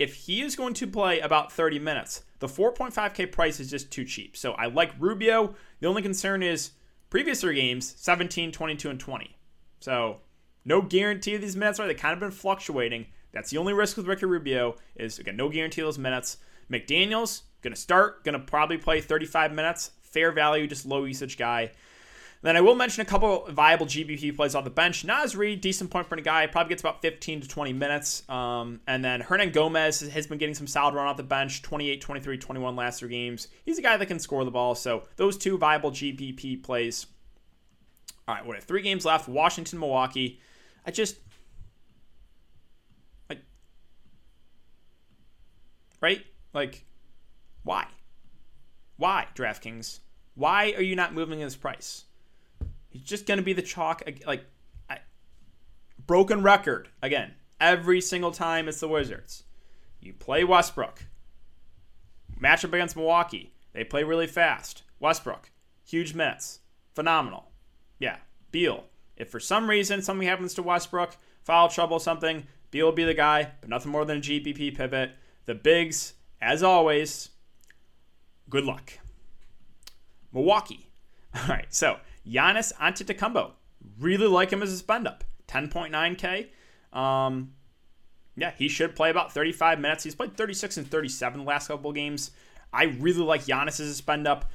If 0.04 0.16
he 0.16 0.42
is 0.42 0.58
going 0.58 0.74
to 0.74 0.86
play 0.86 1.22
about 1.22 1.50
30 1.50 1.80
minutes, 1.80 2.24
the 2.40 2.48
4.5K 2.48 3.32
price 3.32 3.62
is 3.62 3.70
just 3.70 3.90
too 3.90 4.04
cheap. 4.04 4.36
So 4.36 4.52
I 4.52 4.66
like 4.66 4.92
Rubio. 5.00 5.56
The 5.80 5.88
only 5.88 6.02
concern 6.02 6.44
is 6.44 6.72
previous 7.10 7.40
three 7.40 7.56
games 7.56 7.96
17, 8.00 8.52
22, 8.52 8.90
and 8.90 9.00
20. 9.00 9.38
So 9.80 10.18
no 10.66 10.82
guarantee 10.82 11.36
of 11.36 11.42
these 11.42 11.56
minutes 11.56 11.80
right? 11.80 11.88
They 11.88 11.94
kind 11.94 12.12
of 12.12 12.20
been 12.20 12.32
fluctuating. 12.32 13.06
That's 13.32 13.50
the 13.50 13.58
only 13.58 13.72
risk 13.72 13.96
with 13.96 14.06
Ricky 14.06 14.26
Rubio 14.26 14.76
is 14.98 15.20
again 15.20 15.38
no 15.38 15.48
guarantee 15.48 15.80
of 15.80 15.88
those 15.88 15.98
minutes. 15.98 16.36
McDaniel's 16.70 17.44
gonna 17.62 17.78
start, 17.78 18.26
gonna 18.26 18.40
probably 18.40 18.78
play 18.78 19.00
35 19.00 19.54
minutes. 19.54 19.92
Fair 20.02 20.34
value, 20.34 20.68
just 20.68 20.86
low 20.86 21.06
usage 21.06 21.38
guy. 21.38 21.72
Then 22.44 22.58
I 22.58 22.62
will 22.62 22.76
mention 22.76 23.02
a 23.02 23.06
couple 23.06 23.46
viable 23.50 23.86
GPP 23.86 24.36
plays 24.36 24.54
on 24.54 24.66
the 24.66 24.70
bench. 24.70 25.06
Naz 25.06 25.34
Reid, 25.34 25.62
decent 25.62 25.90
point 25.90 26.08
for 26.08 26.16
a 26.16 26.22
guy, 26.22 26.46
probably 26.46 26.72
gets 26.72 26.82
about 26.82 27.02
15 27.02 27.40
to 27.40 27.48
20 27.48 27.72
minutes. 27.72 28.30
Um, 28.30 28.82
and 28.86 29.04
then 29.04 29.22
Hernangomez 29.22 30.10
has 30.10 30.28
been 30.28 30.38
getting 30.38 30.54
some 30.54 30.68
solid 30.68 30.94
run 30.94 31.08
off 31.08 31.16
the 31.16 31.24
bench 31.24 31.62
28, 31.62 32.02
23, 32.02 32.38
21 32.38 32.76
last 32.76 33.00
three 33.00 33.10
games. 33.10 33.48
He's 33.64 33.80
a 33.80 33.82
guy 33.82 33.96
that 33.96 34.08
can 34.08 34.20
score 34.20 34.44
the 34.44 34.52
ball. 34.52 34.76
So 34.76 35.04
those 35.16 35.38
two 35.38 35.58
viable 35.58 35.92
GPP 35.92 36.62
plays. 36.64 37.06
All 38.28 38.36
right, 38.36 38.46
we 38.46 38.56
have 38.56 38.66
three 38.66 38.82
games 38.82 39.06
left 39.06 39.30
Washington, 39.30 39.80
Milwaukee. 39.80 40.42
I 40.86 40.92
just. 40.92 41.16
Like. 43.30 43.40
Right? 46.02 46.26
Like, 46.54 46.84
why? 47.64 47.88
Why, 48.98 49.28
DraftKings? 49.34 50.00
Why 50.36 50.74
are 50.76 50.82
you 50.82 50.98
not 50.98 51.14
moving 51.14 51.40
this 51.40 51.56
price? 51.56 52.04
He's 52.94 53.02
just 53.02 53.26
going 53.26 53.40
to 53.40 53.44
be 53.44 53.54
the 53.54 53.64
chalk. 53.64 54.04
Like, 54.26 54.46
I, 54.88 55.00
broken 56.06 56.44
record 56.44 56.90
again. 57.02 57.34
Every 57.60 58.00
single 58.00 58.32
time 58.32 58.68
it's 58.68 58.80
the 58.80 58.88
Wizards. 58.88 59.44
You 60.00 60.14
play 60.14 60.44
Westbrook. 60.44 61.06
Matchup 62.40 62.74
against 62.74 62.96
Milwaukee. 62.96 63.54
They 63.74 63.84
play 63.84 64.04
really 64.04 64.28
fast. 64.28 64.84
Westbrook, 65.00 65.50
huge 65.84 66.14
minutes. 66.14 66.60
Phenomenal. 66.94 67.52
Yeah. 67.98 68.18
Beal. 68.52 68.84
If 69.18 69.30
for 69.30 69.40
some 69.40 69.68
reason 69.68 70.04
something 70.04 70.28
happens 70.28 70.54
to 70.54 70.64
Westbrook, 70.64 71.18
foul 71.42 71.70
trouble, 71.70 72.00
something, 72.00 72.46
Beal 72.70 72.86
will 72.88 72.94
be 72.94 73.04
the 73.04 73.16
guy, 73.16 73.52
but 73.62 73.70
nothing 73.70 73.92
more 73.92 74.06
than 74.06 74.18
a 74.18 74.22
GPP 74.22 74.76
pivot. 74.76 75.12
The 75.46 75.56
bigs, 75.56 76.14
as 76.42 76.62
always, 76.62 77.30
good 78.50 78.66
luck. 78.66 78.94
Milwaukee. 80.32 80.90
All 81.36 81.48
right, 81.48 81.74
so 81.74 81.98
Giannis 82.28 82.74
Antetokounmpo. 82.76 83.52
Really 84.00 84.28
like 84.28 84.52
him 84.52 84.62
as 84.62 84.72
a 84.72 84.78
spend 84.78 85.08
up. 85.08 85.24
10.9K. 85.48 86.48
Um, 86.98 87.54
yeah, 88.36 88.52
he 88.58 88.68
should 88.68 88.96
play 88.96 89.10
about 89.10 89.34
35 89.34 89.80
minutes. 89.80 90.04
He's 90.04 90.16
played 90.16 90.36
36 90.36 90.78
and 90.78 90.90
37 90.90 91.40
the 91.40 91.46
last 91.46 91.68
couple 91.68 91.92
games. 91.92 92.32
I 92.72 92.86
really 92.86 93.24
like 93.24 93.46
Giannis 93.46 93.80
as 93.80 93.88
a 93.88 93.94
spend 93.94 94.28
up. 94.28 94.50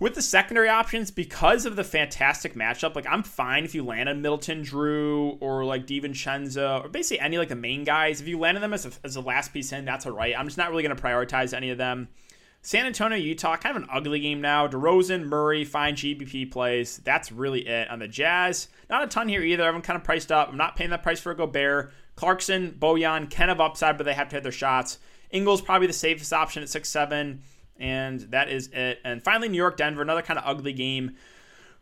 With 0.00 0.16
the 0.16 0.22
secondary 0.22 0.68
options, 0.68 1.12
because 1.12 1.64
of 1.64 1.76
the 1.76 1.84
fantastic 1.84 2.54
matchup, 2.54 2.96
like 2.96 3.06
I'm 3.08 3.22
fine 3.22 3.64
if 3.64 3.72
you 3.72 3.84
landed 3.84 4.16
Middleton, 4.16 4.64
Jrue 4.64 5.38
or 5.40 5.64
like 5.64 5.86
DiVincenzo, 5.86 6.84
or 6.84 6.88
basically 6.88 7.20
any 7.20 7.38
like 7.38 7.50
the 7.50 7.54
main 7.54 7.84
guys. 7.84 8.20
If 8.20 8.26
you 8.26 8.36
land 8.36 8.56
landed 8.56 8.62
them 8.62 8.72
as 8.72 8.84
a, 8.84 8.90
as 9.04 9.14
a 9.14 9.20
last 9.20 9.52
piece 9.52 9.70
in, 9.70 9.84
that's 9.84 10.04
all 10.04 10.12
right. 10.12 10.36
I'm 10.36 10.46
just 10.46 10.58
not 10.58 10.70
really 10.70 10.82
going 10.82 10.96
to 10.96 11.00
prioritize 11.00 11.54
any 11.54 11.70
of 11.70 11.78
them. 11.78 12.08
San 12.64 12.86
Antonio, 12.86 13.18
Utah, 13.18 13.56
kind 13.56 13.76
of 13.76 13.82
an 13.82 13.88
ugly 13.92 14.20
game 14.20 14.40
now. 14.40 14.68
DeRozan, 14.68 15.24
Murray, 15.24 15.64
fine 15.64 15.96
GPP 15.96 16.50
plays. 16.50 16.98
That's 16.98 17.32
really 17.32 17.66
it. 17.66 17.90
On 17.90 17.98
the 17.98 18.06
Jazz, 18.06 18.68
not 18.88 19.02
a 19.02 19.08
ton 19.08 19.28
here 19.28 19.42
either. 19.42 19.64
Everyone 19.64 19.82
kind 19.82 19.96
of 19.96 20.04
priced 20.04 20.30
up. 20.30 20.48
I'm 20.48 20.56
not 20.56 20.76
paying 20.76 20.90
that 20.90 21.02
price 21.02 21.20
for 21.20 21.32
a 21.32 21.36
Gobert. 21.36 21.92
Clarkson, 22.14 22.76
Bojan, 22.78 23.28
can 23.28 23.48
have 23.48 23.60
upside, 23.60 23.98
but 23.98 24.04
they 24.04 24.14
have 24.14 24.28
to 24.28 24.36
hit 24.36 24.44
their 24.44 24.52
shots. 24.52 24.98
Ingles 25.30 25.60
probably 25.60 25.88
the 25.88 25.92
safest 25.92 26.32
option 26.32 26.62
at 26.62 26.68
six 26.68 26.88
seven, 26.88 27.42
and 27.78 28.20
that 28.30 28.48
is 28.48 28.68
it. 28.68 29.00
And 29.04 29.24
finally, 29.24 29.48
New 29.48 29.56
York 29.56 29.76
Denver, 29.76 30.02
another 30.02 30.22
kind 30.22 30.38
of 30.38 30.44
ugly 30.46 30.72
game. 30.72 31.16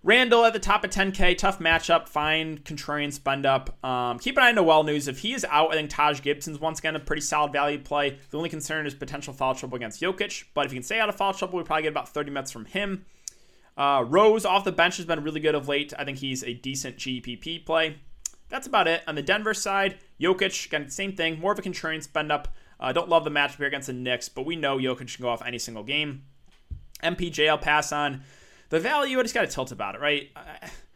Randle 0.02 0.46
at 0.46 0.54
the 0.54 0.58
top 0.58 0.82
of 0.82 0.90
10K, 0.90 1.36
tough 1.36 1.58
matchup, 1.58 2.08
fine, 2.08 2.58
contrarian 2.58 3.12
spend 3.12 3.44
up. 3.44 3.84
Um, 3.84 4.18
keep 4.18 4.38
an 4.38 4.42
eye 4.42 4.48
on 4.48 4.54
Noel 4.54 4.82
news. 4.82 5.08
If 5.08 5.18
he 5.18 5.34
is 5.34 5.44
out, 5.50 5.72
I 5.72 5.74
think 5.74 5.90
Taj 5.90 6.22
Gibson's 6.22 6.58
once 6.58 6.78
again 6.78 6.96
a 6.96 7.00
pretty 7.00 7.20
solid 7.20 7.52
value 7.52 7.78
play. 7.78 8.16
The 8.30 8.36
only 8.38 8.48
concern 8.48 8.86
is 8.86 8.94
potential 8.94 9.34
foul 9.34 9.54
trouble 9.54 9.76
against 9.76 10.00
Jokic, 10.00 10.44
but 10.54 10.64
if 10.64 10.72
he 10.72 10.76
can 10.78 10.82
stay 10.82 11.00
out 11.00 11.10
of 11.10 11.16
foul 11.16 11.34
trouble, 11.34 11.58
we 11.58 11.64
probably 11.64 11.82
get 11.82 11.90
about 11.90 12.08
30 12.08 12.30
minutes 12.30 12.50
from 12.50 12.64
him. 12.64 13.04
Uh, 13.76 14.02
Rose 14.06 14.46
off 14.46 14.64
the 14.64 14.72
bench 14.72 14.96
has 14.96 15.04
been 15.04 15.22
really 15.22 15.40
good 15.40 15.54
of 15.54 15.68
late. 15.68 15.92
I 15.98 16.04
think 16.04 16.18
he's 16.18 16.42
a 16.44 16.54
decent 16.54 16.96
GPP 16.96 17.66
play. 17.66 17.98
That's 18.48 18.66
about 18.66 18.88
it. 18.88 19.02
On 19.06 19.14
the 19.14 19.22
Denver 19.22 19.52
side, 19.52 19.98
Jokic, 20.18 20.66
again, 20.66 20.88
same 20.88 21.14
thing, 21.14 21.38
more 21.38 21.52
of 21.52 21.58
a 21.58 21.62
contrarian 21.62 22.02
spend 22.02 22.32
up. 22.32 22.48
Uh, 22.80 22.92
don't 22.92 23.10
love 23.10 23.24
the 23.24 23.30
matchup 23.30 23.56
here 23.56 23.66
against 23.66 23.88
the 23.88 23.92
Knicks, 23.92 24.30
but 24.30 24.46
we 24.46 24.56
know 24.56 24.78
Jokic 24.78 25.14
can 25.14 25.22
go 25.22 25.28
off 25.28 25.42
any 25.44 25.58
single 25.58 25.84
game. 25.84 26.24
MPJ, 27.02 27.50
I'll 27.50 27.58
pass 27.58 27.92
on. 27.92 28.22
The 28.70 28.80
value, 28.80 29.18
I 29.18 29.22
just 29.22 29.34
got 29.34 29.42
to 29.42 29.46
tilt 29.46 29.72
about 29.72 29.96
it, 29.96 30.00
right? 30.00 30.30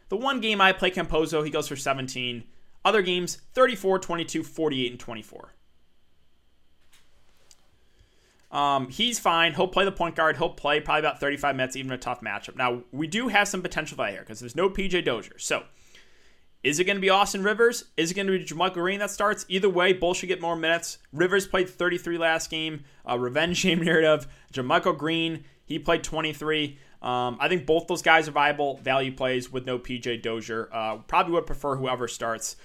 The 0.09 0.17
one 0.17 0.39
game 0.39 0.61
I 0.61 0.71
play 0.71 0.91
Campazzo, 0.91 1.43
he 1.43 1.51
goes 1.51 1.67
for 1.67 1.75
17. 1.75 2.43
Other 2.83 3.01
games, 3.01 3.41
34, 3.53 3.99
22, 3.99 4.43
48, 4.43 4.91
and 4.91 4.99
24. 4.99 5.53
Um, 8.51 8.89
he's 8.89 9.19
fine. 9.19 9.53
He'll 9.53 9.67
play 9.67 9.83
the 9.83 9.91
point 9.91 10.15
guard. 10.15 10.37
He'll 10.37 10.49
play 10.49 10.79
probably 10.79 10.99
about 10.99 11.19
35 11.19 11.55
minutes, 11.55 11.75
even 11.75 11.91
a 11.91 11.97
tough 11.97 12.21
matchup. 12.21 12.55
Now, 12.55 12.83
we 12.91 13.07
do 13.07 13.27
have 13.27 13.47
some 13.47 13.61
potential 13.61 13.97
value 13.97 14.13
here 14.13 14.21
because 14.21 14.39
there's 14.39 14.55
no 14.55 14.69
PJ 14.69 15.03
Dozier. 15.03 15.37
So, 15.37 15.63
is 16.63 16.79
it 16.79 16.85
going 16.85 16.95
to 16.95 17.01
be 17.01 17.09
Austin 17.09 17.43
Rivers? 17.43 17.85
Is 17.97 18.11
it 18.11 18.13
going 18.13 18.27
to 18.27 18.39
be 18.39 18.45
JaMychal 18.45 18.73
Green 18.73 18.99
that 18.99 19.11
starts? 19.11 19.45
Either 19.49 19.69
way, 19.69 19.91
both 19.91 20.17
should 20.17 20.29
get 20.29 20.39
more 20.39 20.55
minutes. 20.55 20.99
Rivers 21.11 21.45
played 21.45 21.69
33 21.69 22.17
last 22.17 22.49
game. 22.49 22.85
Uh, 23.07 23.19
revenge 23.19 23.61
game 23.63 23.83
narrative. 23.83 24.27
JaMychal 24.53 24.97
Green, 24.97 25.43
he 25.65 25.77
played 25.77 26.03
23. 26.03 26.79
Um, 27.05 27.37
I 27.39 27.47
think 27.47 27.67
both 27.67 27.85
those 27.85 28.01
guys 28.01 28.27
are 28.27 28.31
viable 28.31 28.77
value 28.77 29.11
plays 29.11 29.51
with 29.51 29.67
no 29.67 29.77
PJ 29.77 30.23
Dozier. 30.23 30.67
Uh, 30.71 30.97
probably 30.97 31.33
would 31.33 31.45
prefer 31.45 31.75
whoever 31.75 32.07
starts. 32.07 32.55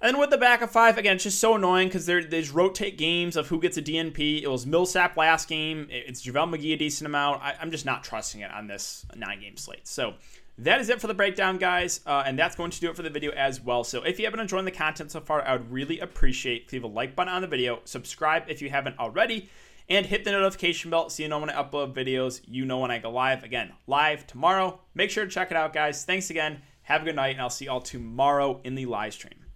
And 0.00 0.18
with 0.18 0.30
the 0.30 0.38
back 0.38 0.60
of 0.62 0.70
five, 0.70 0.98
again, 0.98 1.16
it's 1.16 1.24
just 1.24 1.40
so 1.40 1.56
annoying 1.56 1.88
because 1.88 2.06
there's 2.06 2.50
rotate 2.50 2.98
games 2.98 3.34
of 3.34 3.48
who 3.48 3.58
gets 3.60 3.78
a 3.78 3.82
DNP. 3.82 4.42
It 4.42 4.48
was 4.48 4.66
Millsap 4.66 5.16
last 5.16 5.48
game. 5.48 5.88
It's 5.90 6.24
JaVale 6.24 6.54
McGee 6.54 6.74
a 6.74 6.76
decent 6.76 7.06
amount. 7.06 7.42
I, 7.42 7.54
am 7.60 7.70
just 7.70 7.86
not 7.86 8.04
trusting 8.04 8.42
it 8.42 8.50
on 8.52 8.68
this 8.68 9.06
nine 9.16 9.40
game 9.40 9.56
slate. 9.56 9.88
So 9.88 10.14
that 10.58 10.80
is 10.80 10.88
it 10.88 11.00
for 11.00 11.08
the 11.08 11.14
breakdown, 11.14 11.56
guys. 11.56 12.00
Uh, 12.06 12.22
and 12.24 12.38
that's 12.38 12.54
going 12.54 12.70
to 12.70 12.80
do 12.80 12.90
it 12.90 12.94
for 12.96 13.02
the 13.02 13.10
video 13.10 13.32
as 13.32 13.60
well. 13.60 13.82
So 13.82 14.02
if 14.02 14.20
you 14.20 14.26
haven't 14.26 14.40
enjoyed 14.40 14.66
the 14.66 14.70
content 14.70 15.10
so 15.10 15.20
far, 15.20 15.42
I 15.42 15.52
would 15.52 15.72
really 15.72 15.98
appreciate 15.98 16.72
leave 16.72 16.84
a 16.84 16.88
like 16.88 17.16
button 17.16 17.32
on 17.32 17.42
the 17.42 17.48
video, 17.48 17.80
subscribe 17.84 18.44
if 18.48 18.60
you 18.60 18.70
haven't 18.70 18.98
already, 19.00 19.48
and 19.88 20.06
hit 20.06 20.24
the 20.24 20.32
notification 20.32 20.90
bell 20.90 21.08
so 21.08 21.22
you 21.22 21.28
know 21.28 21.38
when 21.38 21.50
I 21.50 21.62
upload 21.62 21.94
videos. 21.94 22.40
You 22.46 22.64
know 22.64 22.78
when 22.78 22.90
I 22.90 22.98
go 22.98 23.10
live. 23.10 23.42
Again, 23.44 23.72
live 23.86 24.26
tomorrow. 24.26 24.80
Make 24.94 25.10
sure 25.10 25.24
to 25.24 25.30
check 25.30 25.50
it 25.50 25.56
out, 25.56 25.72
guys. 25.72 26.04
Thanks 26.04 26.30
again. 26.30 26.62
Have 26.82 27.02
a 27.02 27.04
good 27.06 27.16
night, 27.16 27.32
and 27.32 27.40
I'll 27.40 27.50
see 27.50 27.66
you 27.66 27.70
all 27.70 27.80
tomorrow 27.80 28.60
in 28.64 28.74
the 28.74 28.86
live 28.86 29.14
stream. 29.14 29.47